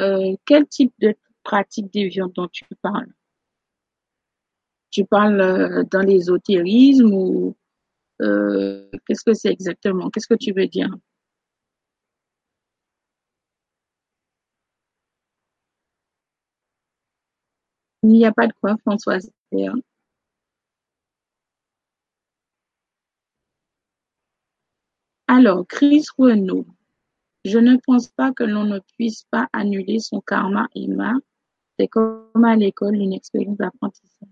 [0.02, 3.14] Euh, quel type de pratiques déviantes dont tu parles?
[4.92, 7.56] Tu parles euh, dans l'ésotérisme ou
[8.22, 10.10] euh, qu'est-ce que c'est exactement?
[10.10, 10.90] Qu'est-ce que tu veux dire?
[18.04, 19.30] Il n'y a pas de quoi, Françoise.
[25.28, 26.65] Alors, Chris Renaud,
[27.45, 31.13] je ne pense pas que l'on ne puisse pas annuler son karma Emma.
[31.80, 34.30] C'est comme à l'école une expérience d'apprentissage.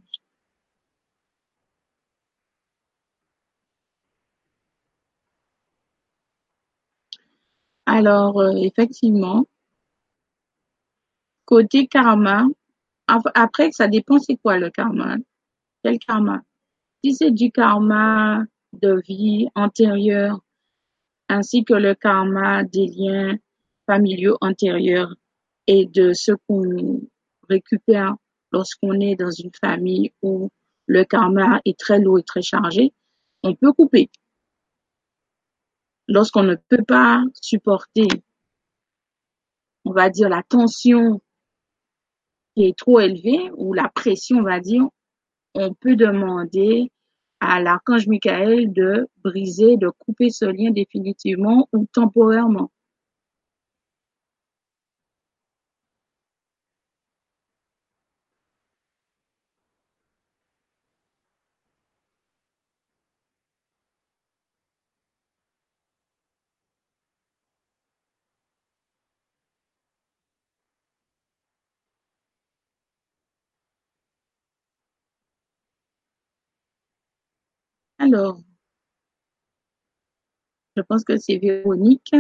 [7.85, 9.45] Alors, euh, effectivement,
[11.45, 12.45] côté karma,
[13.07, 15.17] après, ça dépend c'est quoi le karma.
[15.83, 16.41] Quel karma?
[17.03, 20.39] Si c'est du karma de vie antérieure,
[21.33, 23.35] ainsi que le karma des liens
[23.87, 25.13] familiaux antérieurs
[25.67, 27.01] et de ce qu'on
[27.49, 28.15] récupère
[28.51, 30.49] lorsqu'on est dans une famille où
[30.85, 32.93] le karma est très lourd et très chargé,
[33.41, 34.09] on peut couper.
[36.07, 38.07] Lorsqu'on ne peut pas supporter,
[39.85, 41.21] on va dire, la tension
[42.55, 44.83] qui est trop élevée ou la pression, on va dire,
[45.55, 46.91] on peut demander
[47.45, 52.71] à l'archange Michael de briser, de couper ce lien définitivement ou temporairement.
[78.03, 78.37] Alors,
[80.75, 82.13] je pense que c'est Véronique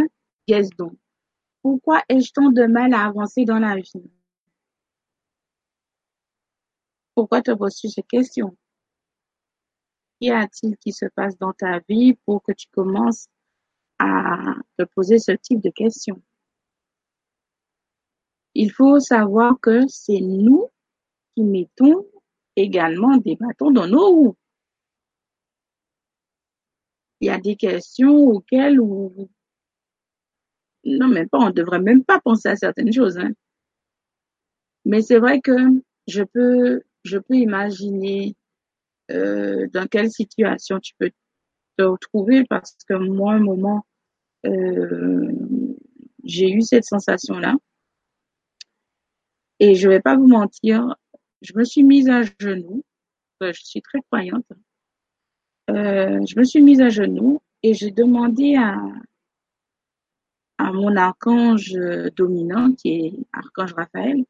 [0.47, 0.95] Guesdon.
[1.61, 4.09] Pourquoi ai-je tant de mal à avancer dans la vie?
[7.13, 8.55] Pourquoi te poses-tu ces questions?
[10.21, 13.27] Qu'y a-t-il qui se passe dans ta vie pour que tu commences
[13.99, 16.23] à te poser ce type de questions?
[18.53, 20.69] Il faut savoir que c'est nous
[21.35, 22.05] qui mettons
[22.55, 24.37] également des bâtons dans nos roues
[27.23, 29.29] il y a des questions auxquelles ou
[30.83, 33.31] non mais pas on devrait même pas penser à certaines choses hein.
[34.83, 35.55] mais c'est vrai que
[36.07, 38.35] je peux je peux imaginer
[39.11, 41.11] euh, dans quelle situation tu peux
[41.77, 43.85] te retrouver parce que moi un moment
[44.45, 45.31] euh,
[46.25, 47.55] j'ai eu cette sensation là
[49.59, 50.93] et je vais pas vous mentir
[51.43, 52.83] je me suis mise à genoux.
[53.41, 54.55] Je suis très croyante euh,
[55.67, 58.77] je me suis mise à genoux et j'ai demandé à,
[60.57, 61.73] à mon archange
[62.15, 64.23] dominant, qui est archange Raphaël,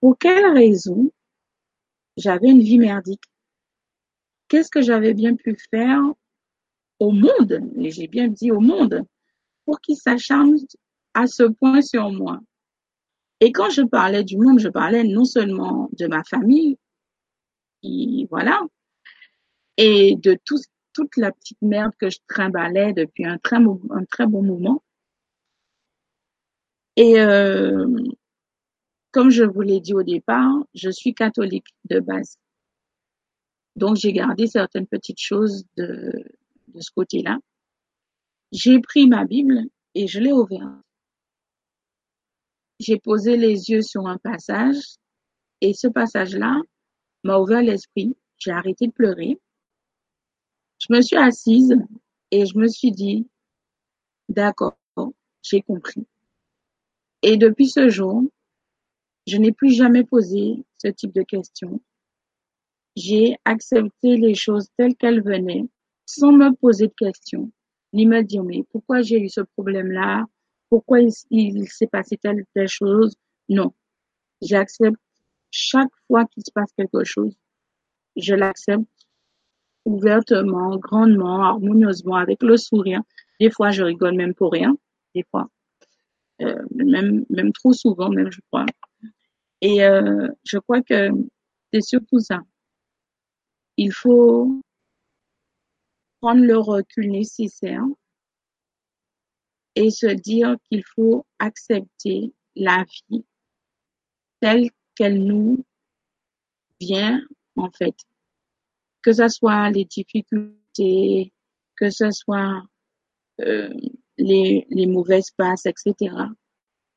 [0.00, 1.10] pour quelle raison
[2.16, 3.22] j'avais une vie merdique.
[4.50, 6.02] qu'est-ce que j'avais bien pu faire
[6.98, 9.06] au monde, et j'ai bien dit au monde,
[9.64, 10.56] pour qu'il s'acharne
[11.14, 12.40] à ce point sur moi.
[13.40, 16.76] Et quand je parlais du monde, je parlais non seulement de ma famille,
[17.80, 18.60] qui, voilà,
[19.78, 20.58] et de tout,
[21.00, 24.82] toute la petite merde que je trimballais depuis un très, bon moment.
[26.96, 27.86] Et euh,
[29.12, 32.38] comme je vous l'ai dit au départ, je suis catholique de base.
[33.76, 36.12] Donc j'ai gardé certaines petites choses de,
[36.68, 37.38] de ce côté-là.
[38.52, 39.62] J'ai pris ma Bible
[39.94, 40.68] et je l'ai ouverte.
[42.78, 44.96] J'ai posé les yeux sur un passage
[45.60, 46.60] et ce passage-là
[47.24, 48.16] m'a ouvert l'esprit.
[48.38, 49.38] J'ai arrêté de pleurer.
[50.80, 51.76] Je me suis assise
[52.30, 53.28] et je me suis dit,
[54.28, 54.78] d'accord,
[55.42, 56.06] j'ai compris.
[57.22, 58.24] Et depuis ce jour,
[59.26, 61.80] je n'ai plus jamais posé ce type de questions.
[62.96, 65.68] J'ai accepté les choses telles qu'elles venaient,
[66.06, 67.52] sans me poser de questions,
[67.92, 70.24] ni me dire mais pourquoi j'ai eu ce problème-là,
[70.70, 73.14] pourquoi il, s'est passé telle telle chose?
[73.48, 73.72] Non,
[74.40, 75.00] j'accepte
[75.50, 77.36] chaque fois qu'il se passe quelque chose,
[78.16, 78.88] je l'accepte
[79.84, 83.00] ouvertement, grandement, harmonieusement, avec le sourire.
[83.40, 84.76] Des fois, je rigole même pour rien,
[85.14, 85.48] des fois,
[86.42, 88.66] euh, même même trop souvent, même je crois.
[89.60, 91.10] Et euh, je crois que
[91.72, 92.40] c'est surtout ça.
[93.76, 94.60] Il faut
[96.20, 97.84] prendre le recul nécessaire
[99.74, 103.24] et se dire qu'il faut accepter la vie
[104.40, 105.64] telle qu'elle nous
[106.80, 107.22] vient
[107.56, 107.94] en fait.
[109.02, 111.32] Que ce soit les difficultés,
[111.76, 112.62] que ce soit
[113.40, 113.72] euh,
[114.18, 116.14] les, les mauvaises passes, etc.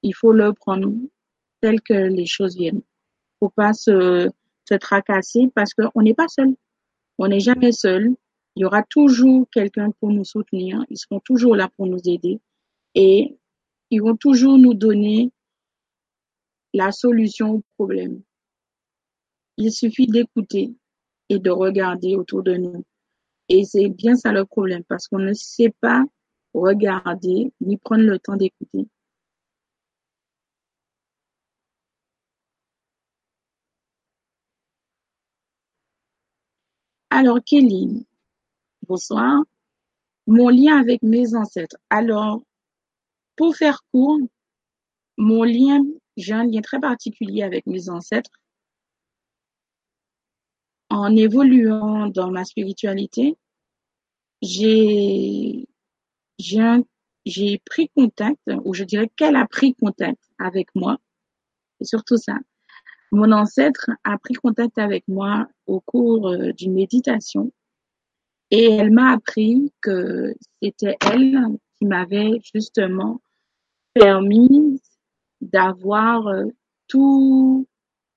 [0.01, 0.91] Il faut le prendre
[1.61, 2.81] tel que les choses viennent.
[3.39, 4.29] Faut pas se,
[4.67, 6.55] se tracasser parce qu'on n'est pas seul.
[7.17, 8.15] On n'est jamais seul.
[8.55, 10.83] Il y aura toujours quelqu'un pour nous soutenir.
[10.89, 12.39] Ils seront toujours là pour nous aider.
[12.95, 13.37] Et
[13.89, 15.31] ils vont toujours nous donner
[16.73, 18.21] la solution au problème.
[19.57, 20.73] Il suffit d'écouter
[21.29, 22.83] et de regarder autour de nous.
[23.49, 26.03] Et c'est bien ça le problème, parce qu'on ne sait pas
[26.53, 28.87] regarder ni prendre le temps d'écouter.
[37.09, 38.07] Alors, Kelly,
[38.87, 39.43] bonsoir.
[40.25, 41.77] Mon lien avec mes ancêtres.
[41.89, 42.41] Alors,
[43.35, 44.19] pour faire court,
[45.17, 45.83] mon lien,
[46.17, 48.31] j'ai un lien très particulier avec mes ancêtres.
[50.93, 53.35] En évoluant dans ma spiritualité,
[54.43, 55.65] j'ai
[57.65, 60.99] pris contact, ou je dirais qu'elle a pris contact avec moi,
[61.79, 62.37] et surtout ça.
[63.11, 67.51] Mon ancêtre a pris contact avec moi au cours euh, d'une méditation
[68.51, 71.39] et elle m'a appris que c'était elle
[71.77, 73.19] qui m'avait justement
[73.95, 74.79] permis
[75.41, 76.45] d'avoir euh,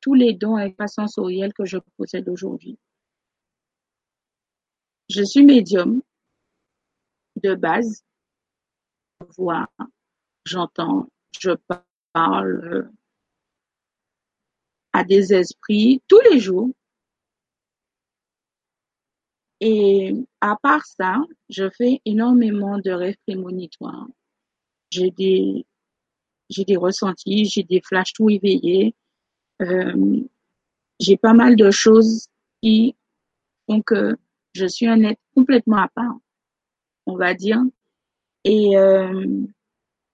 [0.07, 2.79] tous les dons et sensoriels que je possède aujourd'hui.
[5.11, 6.01] Je suis médium
[7.43, 8.05] de base.
[9.21, 9.69] Je vois,
[10.45, 11.09] j'entends,
[11.41, 11.51] je
[12.13, 12.89] parle,
[14.93, 16.71] à des esprits tous les jours.
[19.61, 21.17] Et à part ça,
[21.49, 24.07] je fais énormément de rêves prémonitoires.
[24.93, 25.67] J'ai des,
[26.49, 28.95] j'ai des ressentis, j'ai des flashs tout éveillés.
[29.63, 30.23] Euh,
[31.01, 32.27] j'ai pas mal de choses
[32.63, 32.97] qui
[33.67, 34.17] font que
[34.53, 36.17] je suis un être complètement à part,
[37.07, 37.63] on va dire.
[38.45, 39.45] Et euh,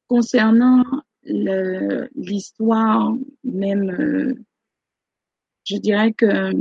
[0.09, 0.85] concernant
[1.25, 3.15] l'histoire
[3.45, 4.35] même euh,
[5.65, 6.53] je dirais que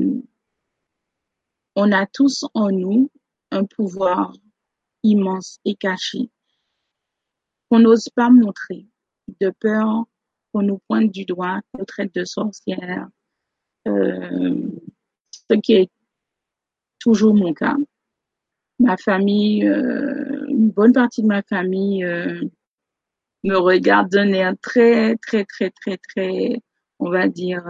[1.75, 3.09] on a tous en nous
[3.49, 4.33] un pouvoir
[5.03, 6.29] immense et caché
[7.69, 8.85] qu'on n'ose pas montrer
[9.39, 10.05] de peur
[10.51, 13.07] qu'on nous pointe du doigt, qu'on traite de sorcière,
[13.87, 14.69] euh,
[15.49, 15.89] ce qui est
[16.99, 17.77] toujours mon cas.
[18.79, 22.41] Ma famille, euh, une bonne partie de ma famille euh,
[23.43, 26.61] me regarde d'un air très, très, très, très, très,
[26.99, 27.63] on va dire,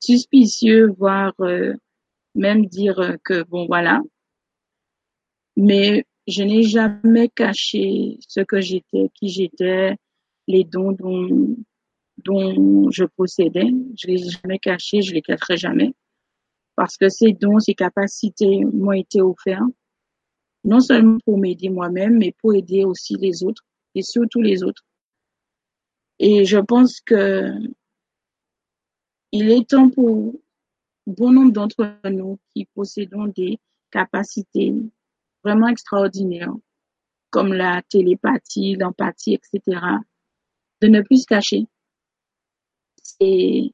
[0.00, 1.74] suspicieux, voire euh,
[2.34, 4.00] même dire euh, que bon voilà.
[5.56, 9.96] Mais je n'ai jamais caché ce que j'étais, qui j'étais,
[10.46, 10.92] les dons
[12.18, 13.70] dont, je possédais.
[13.96, 15.94] Je les ai jamais cachés, je les cacherai jamais.
[16.74, 19.66] Parce que ces dons, ces capacités m'ont été offerts,
[20.64, 23.62] non seulement pour m'aider moi-même, mais pour aider aussi les autres,
[23.94, 24.84] et surtout les autres.
[26.18, 27.50] Et je pense que
[29.32, 30.34] il est temps pour
[31.06, 33.58] bon nombre d'entre nous qui possédons des
[33.90, 34.74] capacités
[35.44, 36.54] vraiment extraordinaires,
[37.30, 39.80] comme la télépathie, l'empathie, etc.,
[40.80, 41.66] de ne plus se cacher.
[43.20, 43.72] Et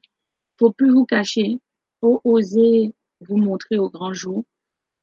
[0.59, 1.59] faut plus vous cacher,
[1.99, 4.43] faut oser vous montrer au grand jour,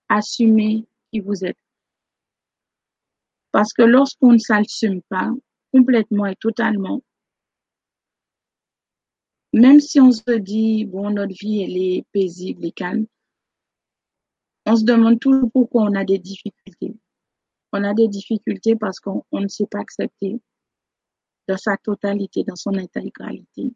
[0.08, 1.58] assumer qui vous êtes.
[3.52, 5.30] Parce que lorsqu'on ne s'assume pas
[5.72, 7.02] complètement et totalement,
[9.52, 13.06] même si on se dit, bon, notre vie, elle est paisible et calme,
[14.66, 16.94] on se demande toujours pourquoi on a des difficultés.
[17.72, 20.40] On a des difficultés parce qu'on ne sait pas accepter
[21.50, 23.72] dans sa totalité, dans son intégralité.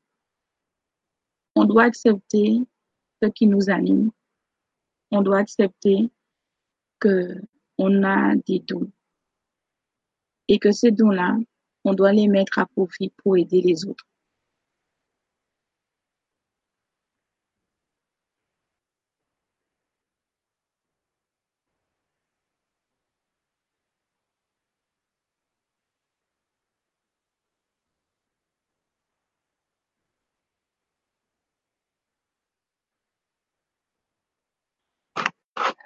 [1.57, 2.61] On doit accepter
[3.21, 4.13] ce qui nous anime.
[5.11, 6.09] On doit accepter
[7.01, 7.35] que
[7.77, 8.89] on a des dons
[10.47, 11.37] et que ces dons-là,
[11.83, 14.07] on doit les mettre à profit pour aider les autres.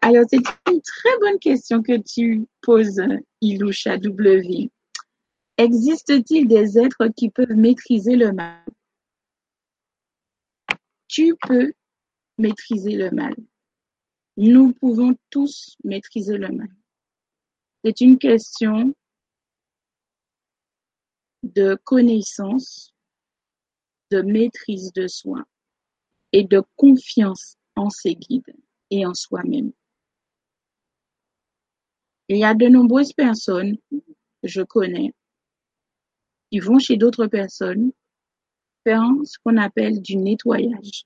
[0.09, 0.39] Alors, c'est
[0.70, 3.02] une très bonne question que tu poses,
[3.43, 4.70] Iloucha W.
[5.59, 8.64] Existe-t-il des êtres qui peuvent maîtriser le mal?
[11.09, 11.74] Tu peux
[12.39, 13.35] maîtriser le mal.
[14.39, 16.70] Nous pouvons tous maîtriser le mal.
[17.85, 18.94] C'est une question
[21.43, 22.94] de connaissance,
[24.10, 25.44] de maîtrise de soi
[26.32, 28.56] et de confiance en ses guides
[28.90, 29.70] et en soi-même.
[32.28, 33.78] Il y a de nombreuses personnes,
[34.42, 35.12] je connais,
[36.50, 37.92] qui vont chez d'autres personnes
[38.84, 41.05] faire ce qu'on appelle du nettoyage.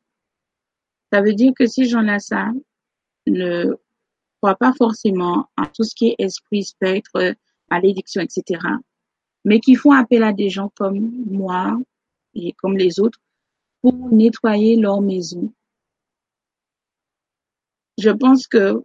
[1.13, 2.51] Ça veut dire que ces gens-là, ça,
[3.27, 3.77] ne
[4.41, 7.35] croient pas forcément en tout ce qui est esprit, spectre,
[7.71, 8.61] malédiction, etc.
[9.45, 11.79] Mais qui font appel à des gens comme moi
[12.35, 13.21] et comme les autres
[13.81, 15.53] pour nettoyer leur maison.
[17.99, 18.83] Je pense que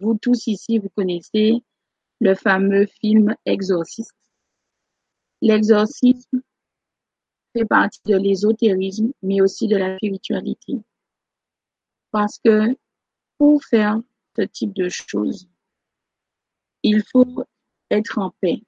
[0.00, 1.62] vous tous ici, vous connaissez
[2.20, 4.14] le fameux film Exorciste.
[5.40, 6.42] L'exorcisme
[7.52, 10.74] fait partie de l'ésotérisme, mais aussi de la spiritualité.
[12.10, 12.76] Parce que
[13.38, 14.00] pour faire
[14.36, 15.48] ce type de choses,
[16.82, 17.44] il faut
[17.90, 18.62] être en paix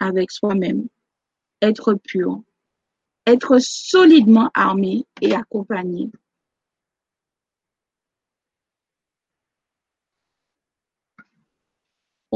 [0.00, 0.88] avec soi-même,
[1.62, 2.42] être pur,
[3.26, 6.10] être solidement armé et accompagné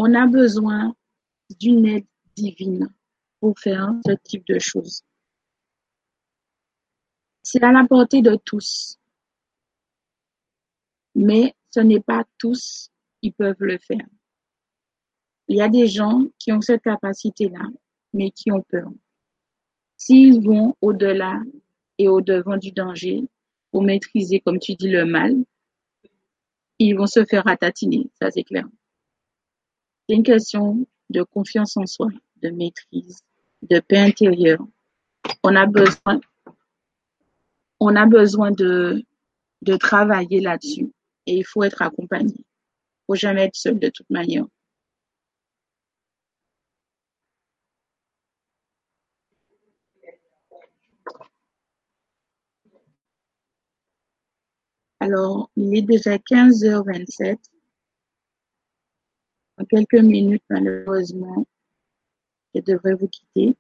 [0.01, 0.95] On a besoin
[1.59, 2.07] d'une aide
[2.37, 2.89] divine
[3.41, 5.03] pour faire ce type de choses.
[7.43, 8.97] C'est à la portée de tous,
[11.16, 14.07] mais ce n'est pas tous qui peuvent le faire.
[15.49, 17.66] Il y a des gens qui ont cette capacité-là,
[18.12, 18.93] mais qui ont peur.
[19.97, 21.43] S'ils vont au-delà
[21.99, 23.25] et au-devant du danger
[23.73, 25.35] pour maîtriser, comme tu dis, le mal,
[26.79, 28.69] ils vont se faire ratatiner, ça c'est clair.
[30.09, 32.09] C'est une question de confiance en soi,
[32.43, 33.21] de maîtrise,
[33.63, 34.67] de paix intérieure.
[35.43, 36.21] On a besoin,
[37.79, 39.05] on a besoin de,
[39.61, 40.91] de travailler là-dessus
[41.27, 42.33] et il faut être accompagné.
[42.39, 42.45] Il
[43.07, 44.47] faut jamais être seul de toute manière.
[55.01, 57.37] Alors, il est déjà 15h27
[59.59, 61.47] en quelques minutes, malheureusement,
[62.55, 63.57] je devrais vous quitter.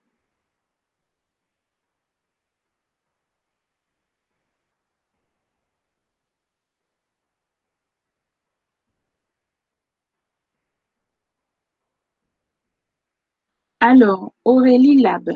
[13.80, 15.30] Alors, Aurélie Lab,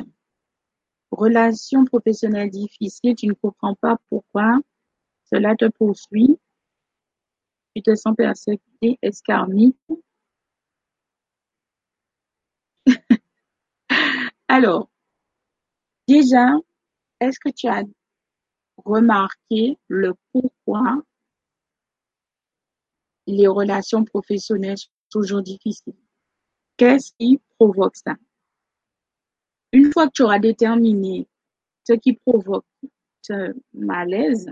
[1.11, 4.59] relation professionnelle difficile, tu ne comprends pas pourquoi
[5.25, 6.37] cela te poursuit,
[7.75, 9.73] tu te sens persécuté, escarmé,
[14.47, 14.89] Alors,
[16.07, 16.47] déjà,
[17.19, 17.83] est-ce que tu as
[18.77, 21.01] remarqué le pourquoi
[23.27, 25.95] les relations professionnelles sont toujours difficiles?
[26.77, 28.15] Qu'est-ce qui provoque ça?
[29.71, 31.27] Une fois que tu auras déterminé
[31.87, 32.65] ce qui provoque
[33.21, 34.51] ce malaise,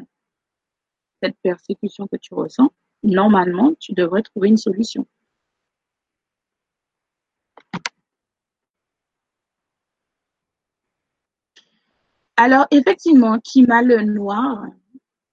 [1.22, 2.72] cette persécution que tu ressens,
[3.04, 5.06] normalement, tu devrais trouver une solution.
[12.44, 14.66] Alors, effectivement, Kima le Noir,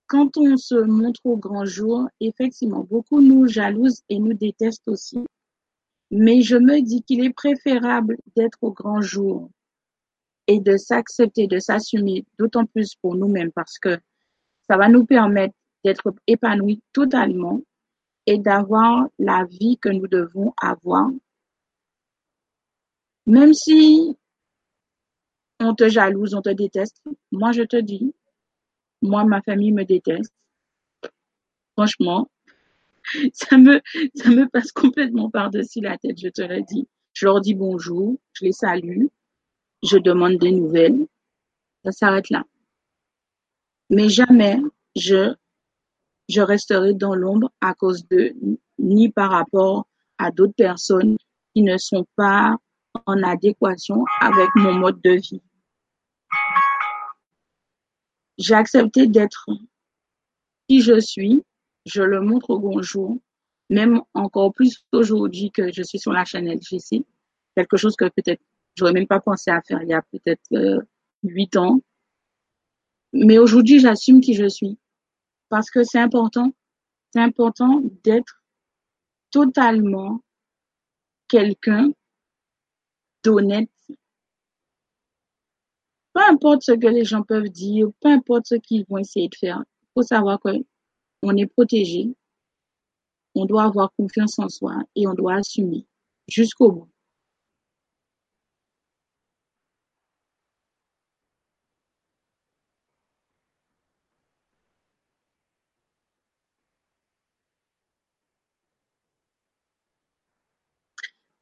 [0.09, 5.25] quand on se montre au grand jour, effectivement, beaucoup nous jalousent et nous détestent aussi.
[6.11, 9.49] Mais je me dis qu'il est préférable d'être au grand jour
[10.49, 13.99] et de s'accepter, de s'assumer, d'autant plus pour nous-mêmes parce que
[14.69, 15.55] ça va nous permettre
[15.87, 17.63] d'être épanouis totalement
[18.27, 21.09] et d'avoir la vie que nous devons avoir.
[23.25, 24.15] Même si
[25.61, 27.03] on te jalouse, on te déteste,
[27.33, 28.15] moi je te dis,
[29.03, 30.33] moi ma famille me déteste.
[31.73, 32.31] Franchement,
[33.33, 33.81] ça me,
[34.15, 36.89] ça me passe complètement par-dessus la tête, je te le dis.
[37.13, 39.07] Je leur dis bonjour, je les salue,
[39.83, 41.07] je demande des nouvelles,
[41.85, 42.45] ça s'arrête là.
[43.91, 44.61] Mais jamais
[44.95, 45.35] je,
[46.29, 48.35] je resterai dans l'ombre à cause de,
[48.79, 49.87] ni par rapport
[50.19, 51.17] à d'autres personnes
[51.55, 52.57] qui ne sont pas
[53.07, 55.43] en adéquation avec mon mode de vie.
[58.39, 59.47] J'ai accepté d'être
[60.69, 61.43] qui je suis,
[61.87, 63.19] je le montre au bonjour,
[63.69, 67.05] même encore plus aujourd'hui que je suis sur la chaîne LGC,
[67.57, 68.43] quelque chose que peut-être
[68.77, 70.81] j'aurais même pas pensé à faire il y a peut-être euh,
[71.25, 71.81] huit ans.
[73.13, 74.79] Mais aujourd'hui, j'assume qui je suis
[75.49, 76.53] parce que c'est important.
[77.13, 78.43] C'est important d'être
[79.31, 80.23] totalement
[81.27, 81.91] quelqu'un
[83.25, 83.71] d'honnête.
[86.19, 89.37] Peu importe ce que les gens peuvent dire, peu importe ce qu'ils vont essayer de
[89.37, 92.13] faire, il faut savoir qu'on est protégé,
[93.37, 95.87] on doit avoir confiance en soi et on doit assumer
[96.27, 96.89] jusqu'au bout.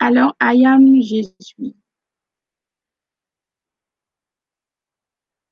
[0.00, 1.22] Alors, I am, je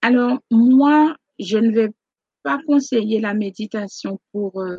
[0.07, 1.91] Alors, moi, je ne vais
[2.43, 4.77] pas conseiller la méditation pour euh,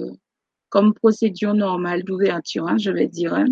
[0.69, 3.33] comme procédure normale d'ouverture, hein, je vais dire.
[3.33, 3.47] Hein.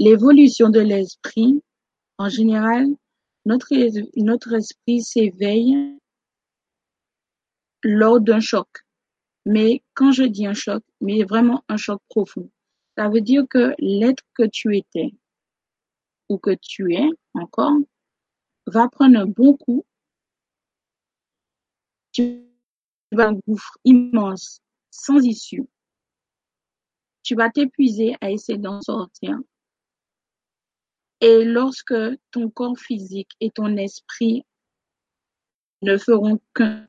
[0.00, 1.62] L'évolution de l'esprit,
[2.18, 2.88] en général,
[3.46, 3.68] notre,
[4.16, 5.96] notre esprit s'éveille
[7.84, 8.66] lors d'un choc.
[9.46, 12.50] Mais quand je dis un choc, mais vraiment un choc profond.
[12.98, 15.14] Ça veut dire que l'être que tu étais
[16.28, 17.78] ou que tu es encore
[18.66, 19.84] va prendre un bon coup.
[22.14, 22.46] Tu
[23.10, 24.60] vas un gouffre immense,
[24.90, 25.64] sans issue.
[27.24, 29.36] Tu vas t'épuiser à essayer d'en sortir.
[31.20, 31.94] Et lorsque
[32.30, 34.44] ton corps physique et ton esprit
[35.82, 36.86] ne feront qu'un,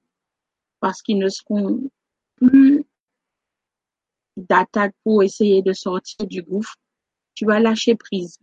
[0.80, 1.90] parce qu'ils ne seront
[2.36, 2.84] plus
[4.38, 6.76] d'attaque pour essayer de sortir du gouffre,
[7.34, 8.38] tu vas lâcher prise.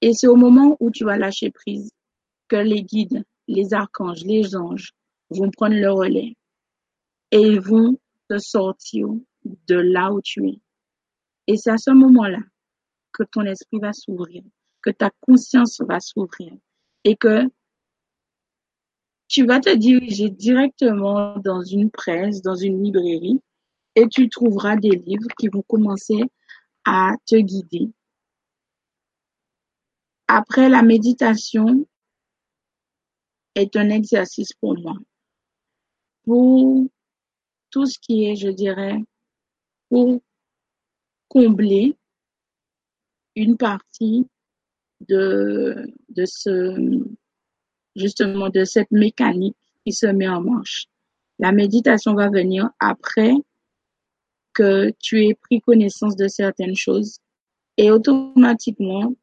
[0.00, 1.90] Et c'est au moment où tu vas lâcher prise
[2.46, 4.92] que les guides, les archanges, les anges
[5.30, 6.36] vont prendre le relais
[7.30, 7.98] et ils vont
[8.28, 9.08] te sortir
[9.44, 10.60] de là où tu es.
[11.46, 12.40] Et c'est à ce moment-là
[13.12, 14.42] que ton esprit va s'ouvrir,
[14.82, 16.52] que ta conscience va s'ouvrir
[17.04, 17.44] et que
[19.28, 23.40] tu vas te diriger directement dans une presse, dans une librairie
[23.94, 26.20] et tu trouveras des livres qui vont commencer
[26.84, 27.90] à te guider.
[30.28, 31.86] Après, la méditation
[33.54, 34.94] est un exercice pour moi.
[36.26, 36.86] Pour
[37.70, 38.98] tout ce qui est, je dirais,
[39.88, 40.20] pour
[41.28, 41.96] combler
[43.36, 44.26] une partie
[45.08, 47.04] de, de ce,
[47.94, 50.86] justement, de cette mécanique qui se met en marche.
[51.38, 53.32] La méditation va venir après
[54.54, 57.18] que tu aies pris connaissance de certaines choses
[57.76, 59.14] et automatiquement,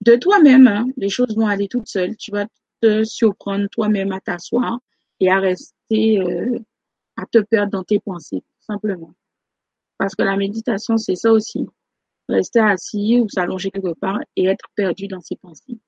[0.00, 2.16] de toi-même, hein, les choses vont aller toutes seules.
[2.16, 2.46] Tu vas
[2.80, 4.80] te surprendre toi-même à t'asseoir
[5.20, 6.58] et à rester, euh,
[7.16, 9.14] à te perdre dans tes pensées, simplement.
[9.98, 11.66] Parce que la méditation, c'est ça aussi.
[12.28, 15.78] Rester assis ou s'allonger quelque part et être perdu dans ses pensées.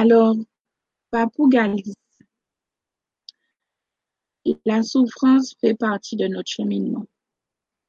[0.00, 0.36] Alors,
[1.10, 1.96] Papou Galice,
[4.64, 7.04] la souffrance fait partie de notre cheminement.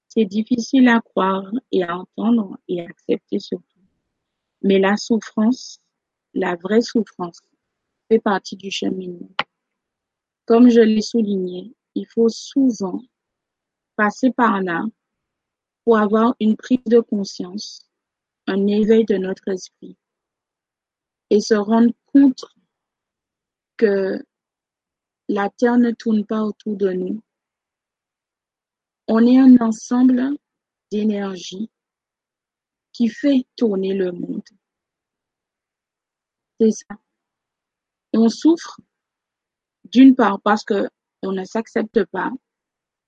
[0.08, 3.80] C'est difficile à croire et à entendre et à accepter surtout.
[4.64, 5.82] Mais la souffrance,
[6.34, 7.42] la vraie souffrance,
[8.08, 9.30] fait partie du cheminement.
[10.46, 13.04] Comme je l'ai souligné, il faut souvent
[13.96, 14.84] passer par là
[15.86, 17.88] pour avoir une prise de conscience,
[18.48, 19.96] un éveil de notre esprit
[21.30, 22.46] et se rendre compte
[23.78, 24.24] que
[25.28, 27.22] la Terre ne tourne pas autour de nous.
[29.08, 30.38] On est un ensemble
[30.92, 31.70] d'énergie
[32.92, 34.44] qui fait tourner le monde.
[36.60, 36.96] C'est ça.
[38.14, 38.80] On souffre
[39.86, 40.90] d'une part parce que
[41.22, 42.32] on ne s'accepte pas.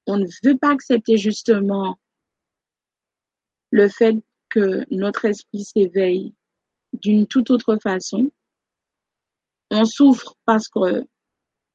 [0.07, 1.99] On ne veut pas accepter justement
[3.71, 4.15] le fait
[4.49, 6.33] que notre esprit s'éveille
[6.93, 8.31] d'une toute autre façon.
[9.71, 11.05] On souffre parce que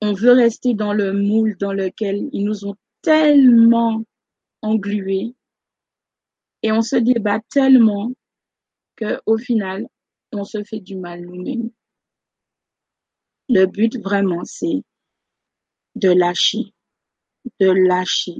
[0.02, 4.04] on veut rester dans le moule dans lequel ils nous ont tellement
[4.60, 5.34] englués
[6.62, 8.12] et on se débat tellement
[8.96, 9.86] que au final,
[10.32, 11.70] on se fait du mal nous-mêmes.
[13.48, 14.82] Le but vraiment, c'est
[15.94, 16.74] de lâcher,
[17.60, 18.36] de lâcher,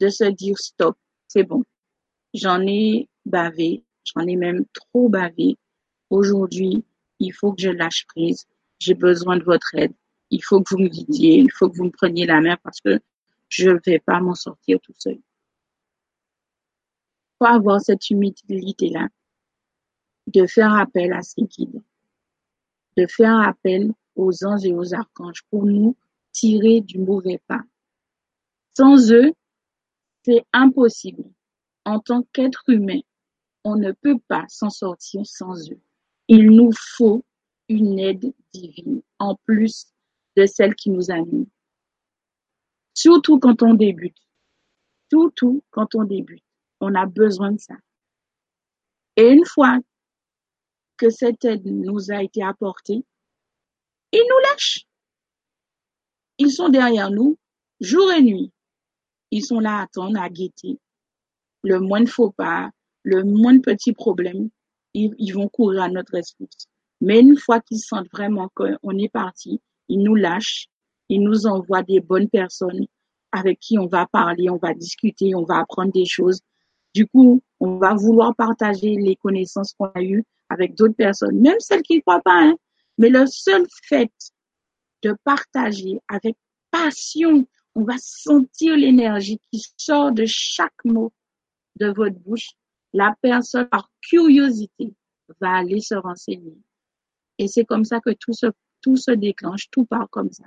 [0.00, 0.96] de se dire stop,
[1.28, 1.62] c'est bon.
[2.34, 5.56] J'en ai bavé, j'en ai même trop bavé.
[6.10, 6.84] Aujourd'hui,
[7.20, 8.46] il faut que je lâche prise.
[8.82, 9.94] J'ai besoin de votre aide.
[10.30, 12.80] Il faut que vous me guidiez, il faut que vous me preniez la main parce
[12.80, 12.98] que
[13.48, 15.20] je ne vais pas m'en sortir tout seul.
[17.38, 19.06] Faut avoir cette humilité-là
[20.26, 21.80] de faire appel à ces guides,
[22.96, 25.96] de faire appel aux anges et aux archanges pour nous
[26.32, 27.62] tirer du mauvais pas.
[28.76, 29.32] Sans eux,
[30.24, 31.22] c'est impossible.
[31.84, 33.00] En tant qu'être humain,
[33.62, 35.80] on ne peut pas s'en sortir sans eux.
[36.26, 37.24] Il nous faut
[37.68, 39.86] une aide divine, en plus
[40.36, 41.46] de celle qui nous anime.
[42.94, 44.16] Surtout quand on débute.
[45.10, 46.44] Surtout quand on débute.
[46.80, 47.74] On a besoin de ça.
[49.16, 49.78] Et une fois
[50.96, 53.04] que cette aide nous a été apportée,
[54.12, 54.86] ils nous lâchent.
[56.38, 57.38] Ils sont derrière nous,
[57.80, 58.52] jour et nuit.
[59.30, 60.78] Ils sont là à attendre, à guetter.
[61.62, 62.70] Le moins de faux pas,
[63.02, 64.50] le moins de petits problèmes,
[64.94, 66.68] ils, vont courir à notre rescousse.
[67.02, 70.68] Mais une fois qu'ils sentent vraiment qu'on est parti, ils nous lâchent,
[71.08, 72.86] ils nous envoient des bonnes personnes
[73.32, 76.38] avec qui on va parler, on va discuter, on va apprendre des choses.
[76.94, 81.58] Du coup, on va vouloir partager les connaissances qu'on a eues avec d'autres personnes, même
[81.58, 82.40] celles qui ne croient pas.
[82.40, 82.54] Hein.
[82.98, 84.12] Mais le seul fait
[85.02, 86.36] de partager avec
[86.70, 91.12] passion, on va sentir l'énergie qui sort de chaque mot
[91.80, 92.50] de votre bouche.
[92.92, 94.94] La personne, par curiosité,
[95.40, 96.56] va aller se renseigner.
[97.42, 98.46] Et c'est comme ça que tout se,
[98.82, 100.44] tout se déclenche, tout part comme ça.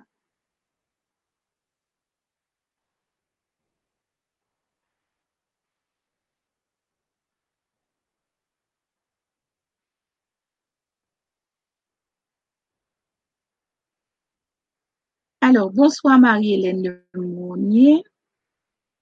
[15.42, 18.06] Alors, bonsoir Marie-Hélène Lemonnier.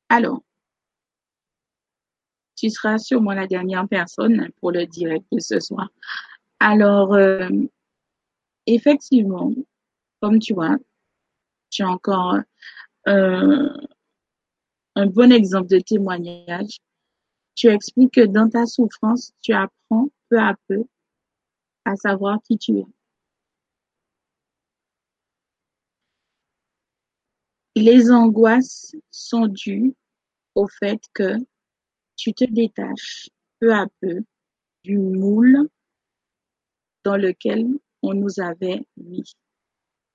[0.10, 0.42] Alors,
[2.56, 5.90] tu seras sûrement la dernière personne pour le direct de ce soir.
[6.60, 7.50] Alors, euh,
[8.66, 9.52] effectivement,
[10.22, 10.78] comme tu vois,
[11.70, 12.38] tu as encore
[13.08, 13.70] euh,
[14.96, 16.78] un bon exemple de témoignage.
[17.56, 20.84] Tu expliques que dans ta souffrance, tu apprends peu à peu
[21.86, 22.86] à savoir qui tu es.
[27.76, 29.94] Les angoisses sont dues
[30.56, 31.36] au fait que
[32.16, 33.30] tu te détaches
[33.60, 34.24] peu à peu
[34.84, 35.68] du moule
[37.04, 37.68] dans lequel
[38.04, 39.34] on nous avait mis.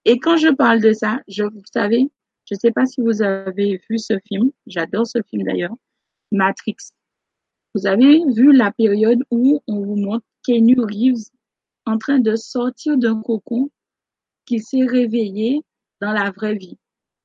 [0.05, 2.11] Et quand je parle de ça, je, vous savez,
[2.45, 5.75] je ne sais pas si vous avez vu ce film, j'adore ce film d'ailleurs,
[6.31, 6.77] Matrix.
[7.75, 11.31] Vous avez vu la période où on vous montre Kenny Reeves
[11.85, 13.71] en train de sortir d'un cocon
[14.47, 15.63] qu'il s'est réveillé
[16.01, 16.79] dans la vraie vie.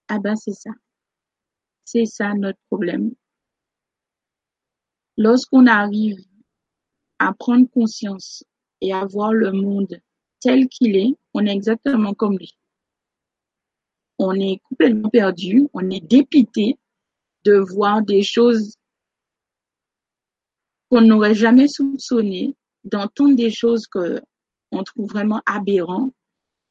[0.08, 0.72] Ah ben c'est ça.
[1.86, 3.14] C'est ça notre problème.
[5.18, 6.18] Lorsqu'on arrive
[7.20, 8.44] à prendre conscience
[8.82, 10.00] et à voir le monde
[10.44, 12.56] tel qu'il est, on est exactement comme lui.
[14.20, 16.78] On est complètement perdu, on est dépité
[17.46, 18.76] de voir des choses
[20.90, 26.14] qu'on n'aurait jamais soupçonnées, d'entendre des choses qu'on trouve vraiment aberrantes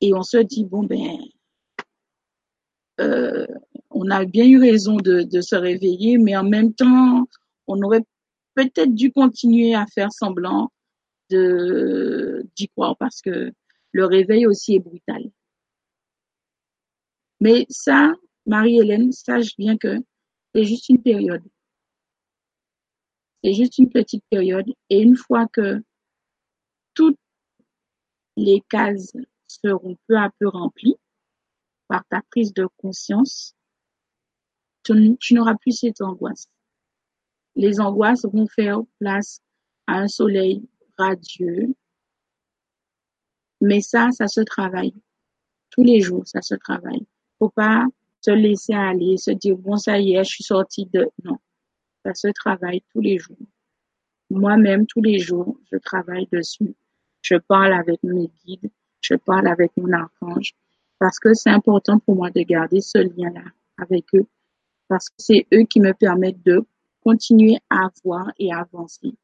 [0.00, 1.18] et on se dit, bon ben,
[3.00, 3.46] euh,
[3.90, 7.26] on a bien eu raison de, se réveiller, mais en même temps,
[7.66, 8.04] on aurait
[8.54, 10.70] peut-être dû continuer à faire semblant
[11.30, 13.52] d'y croire parce que
[13.92, 15.30] le réveil aussi est brutal.
[17.40, 18.12] Mais ça,
[18.46, 19.98] Marie-Hélène, sache bien que
[20.54, 21.42] c'est juste une période.
[23.42, 24.66] C'est juste une petite période.
[24.90, 25.82] Et une fois que
[26.94, 27.18] toutes
[28.36, 29.12] les cases
[29.46, 30.96] seront peu à peu remplies,
[31.88, 33.54] par ta prise de conscience,
[34.84, 36.48] tu, n'auras plus cette angoisse.
[37.54, 39.40] Les angoisses vont faire place
[39.86, 40.66] à un soleil
[40.96, 41.74] radieux
[43.62, 44.92] Mais ça, ça se travaille.
[45.70, 47.06] Tous les jours, ça se travaille.
[47.38, 47.86] Faut pas
[48.20, 51.08] se laisser aller, se dire, bon, ça y est, je suis sortie de...
[51.24, 51.38] Non,
[52.04, 53.38] ça se travaille tous les jours.
[54.30, 56.74] Moi-même, tous les jours, je travaille dessus.
[57.20, 58.68] Je parle avec mes guides,
[59.00, 60.54] je parle avec mon archange,
[60.98, 63.44] parce que c'est important pour moi de garder ce lien-là
[63.78, 64.26] avec eux,
[64.88, 66.64] parce que c'est eux qui me permettent de
[67.04, 69.14] continuer à voir et avancer.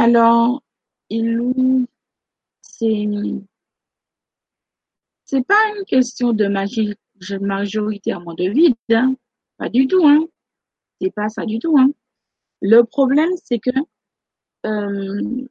[0.00, 0.62] Alors,
[1.10, 1.86] il
[2.62, 3.06] c'est
[5.26, 6.94] c'est pas une question de magie
[7.38, 9.14] majoritairement de vide, hein.
[9.58, 10.26] pas du tout, hein.
[11.02, 11.90] C'est pas ça du tout, hein.
[12.62, 13.68] Le problème, c'est que
[14.64, 15.46] euh,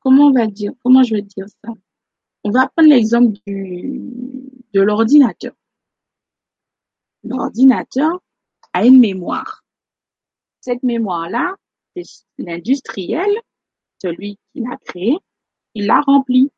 [0.00, 1.72] comment on va dire, comment je vais dire ça?
[2.44, 4.02] On va prendre l'exemple du
[4.74, 5.54] de l'ordinateur.
[7.22, 8.20] L'ordinateur
[8.74, 9.64] a une mémoire.
[10.60, 11.54] Cette mémoire-là,
[11.96, 12.04] c'est
[12.36, 13.30] l'industriel
[14.04, 15.16] celui qui l'a créé,
[15.74, 16.50] il l'a rempli.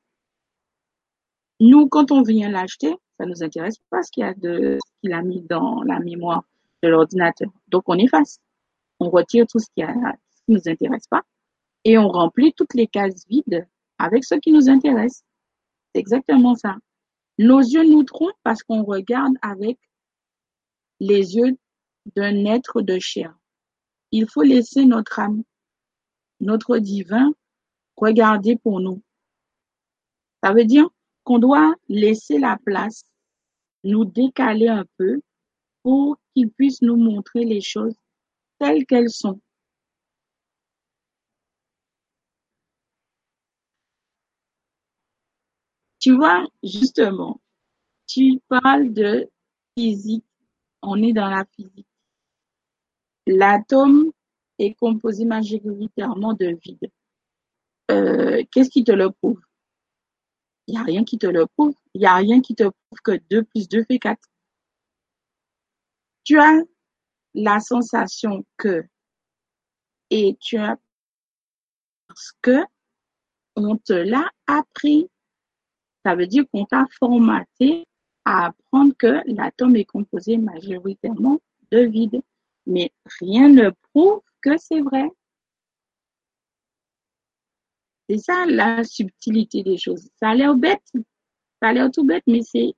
[1.60, 5.22] Nous, quand on vient l'acheter, ça nous intéresse pas ce qu'il a de, qu'il a
[5.22, 6.42] mis dans la mémoire
[6.82, 7.50] de l'ordinateur.
[7.68, 8.40] Donc, on efface.
[8.98, 9.92] On retire tout ce qui a,
[10.30, 11.22] ce qui nous intéresse pas
[11.84, 13.66] et on remplit toutes les cases vides
[13.98, 15.22] avec ce qui nous intéresse.
[15.94, 16.76] C'est exactement ça.
[17.38, 19.78] Nos yeux nous trompent parce qu'on regarde avec
[20.98, 21.56] les yeux
[22.16, 23.38] d'un être de chair.
[24.10, 25.44] Il faut laisser notre âme
[26.40, 27.32] notre divin
[27.96, 29.02] regarder pour nous.
[30.42, 30.88] Ça veut dire
[31.24, 33.04] qu'on doit laisser la place,
[33.84, 35.20] nous décaler un peu
[35.82, 37.96] pour qu'il puisse nous montrer les choses
[38.58, 39.40] telles qu'elles sont.
[45.98, 47.40] Tu vois, justement,
[48.06, 49.28] tu parles de
[49.76, 50.24] physique,
[50.82, 51.88] on est dans la physique.
[53.26, 54.12] L'atome
[54.58, 56.90] est composé majoritairement de vide.
[57.90, 59.40] Euh, qu'est-ce qui te le prouve?
[60.66, 61.74] Il n'y a rien qui te le prouve.
[61.94, 64.18] Il n'y a rien qui te prouve que 2 plus 2 fait 4.
[66.24, 66.60] Tu as
[67.34, 68.84] la sensation que
[70.10, 70.76] et tu as
[72.08, 72.64] parce que
[73.56, 75.08] on te l'a appris.
[76.04, 77.86] Ça veut dire qu'on t'a formaté
[78.24, 82.20] à apprendre que l'atome est composé majoritairement de vide.
[82.66, 84.20] Mais rien ne prouve
[84.58, 85.08] c'est vrai.
[88.08, 90.08] C'est ça la subtilité des choses.
[90.20, 90.82] Ça a l'air bête,
[91.60, 92.74] ça a l'air tout bête, mais c'est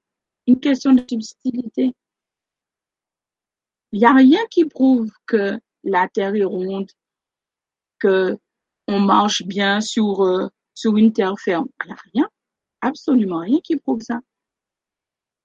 [0.47, 1.95] une question de subtilité.
[3.93, 6.91] Il n'y a rien qui prouve que la Terre est ronde,
[7.99, 8.39] que
[8.87, 11.69] on marche bien sur, euh, sur une terre ferme.
[11.85, 12.29] Il n'y a rien,
[12.81, 14.21] absolument rien qui prouve ça.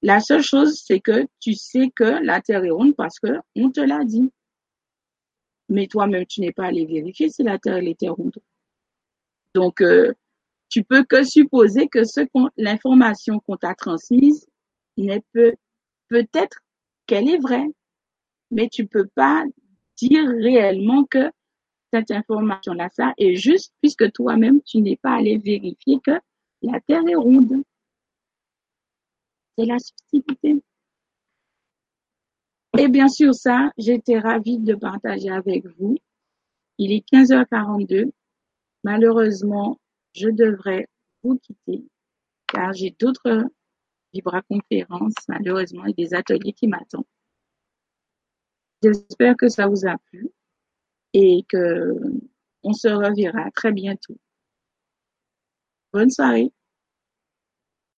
[0.02, 3.70] La seule chose, c'est que tu sais que la Terre est ronde parce que on
[3.70, 4.32] te l'a dit
[5.74, 8.38] mais toi-même, tu n'es pas allé vérifier si la Terre était ronde.
[9.56, 10.14] Donc, euh,
[10.70, 12.00] tu peux que supposer que
[12.58, 14.48] l'information qu'on t'a transmise
[14.98, 15.56] n'est peut,
[16.10, 16.60] peut-être
[17.08, 17.68] qu'elle est vraie,
[18.52, 19.44] mais tu peux pas
[19.98, 21.32] dire réellement que
[21.91, 26.20] cette information-là, ça est juste puisque toi-même, tu n'es pas allé vérifier que
[26.62, 27.64] la Terre est ronde.
[29.58, 30.62] C'est la subtilité.
[32.78, 35.98] Et bien sûr, ça, j'étais ravie de partager avec vous.
[36.80, 38.12] Il est 15h42.
[38.84, 39.80] Malheureusement,
[40.16, 40.88] je devrais
[41.24, 41.86] vous quitter
[42.48, 43.45] car j'ai d'autres
[44.14, 47.06] vibra-conférences, malheureusement, et des ateliers qui m'attendent.
[48.84, 50.30] J'espère que ça vous a plu
[51.14, 52.00] et que
[52.64, 54.18] on se reverra très bientôt.
[55.91, 56.52] Bonne soirée.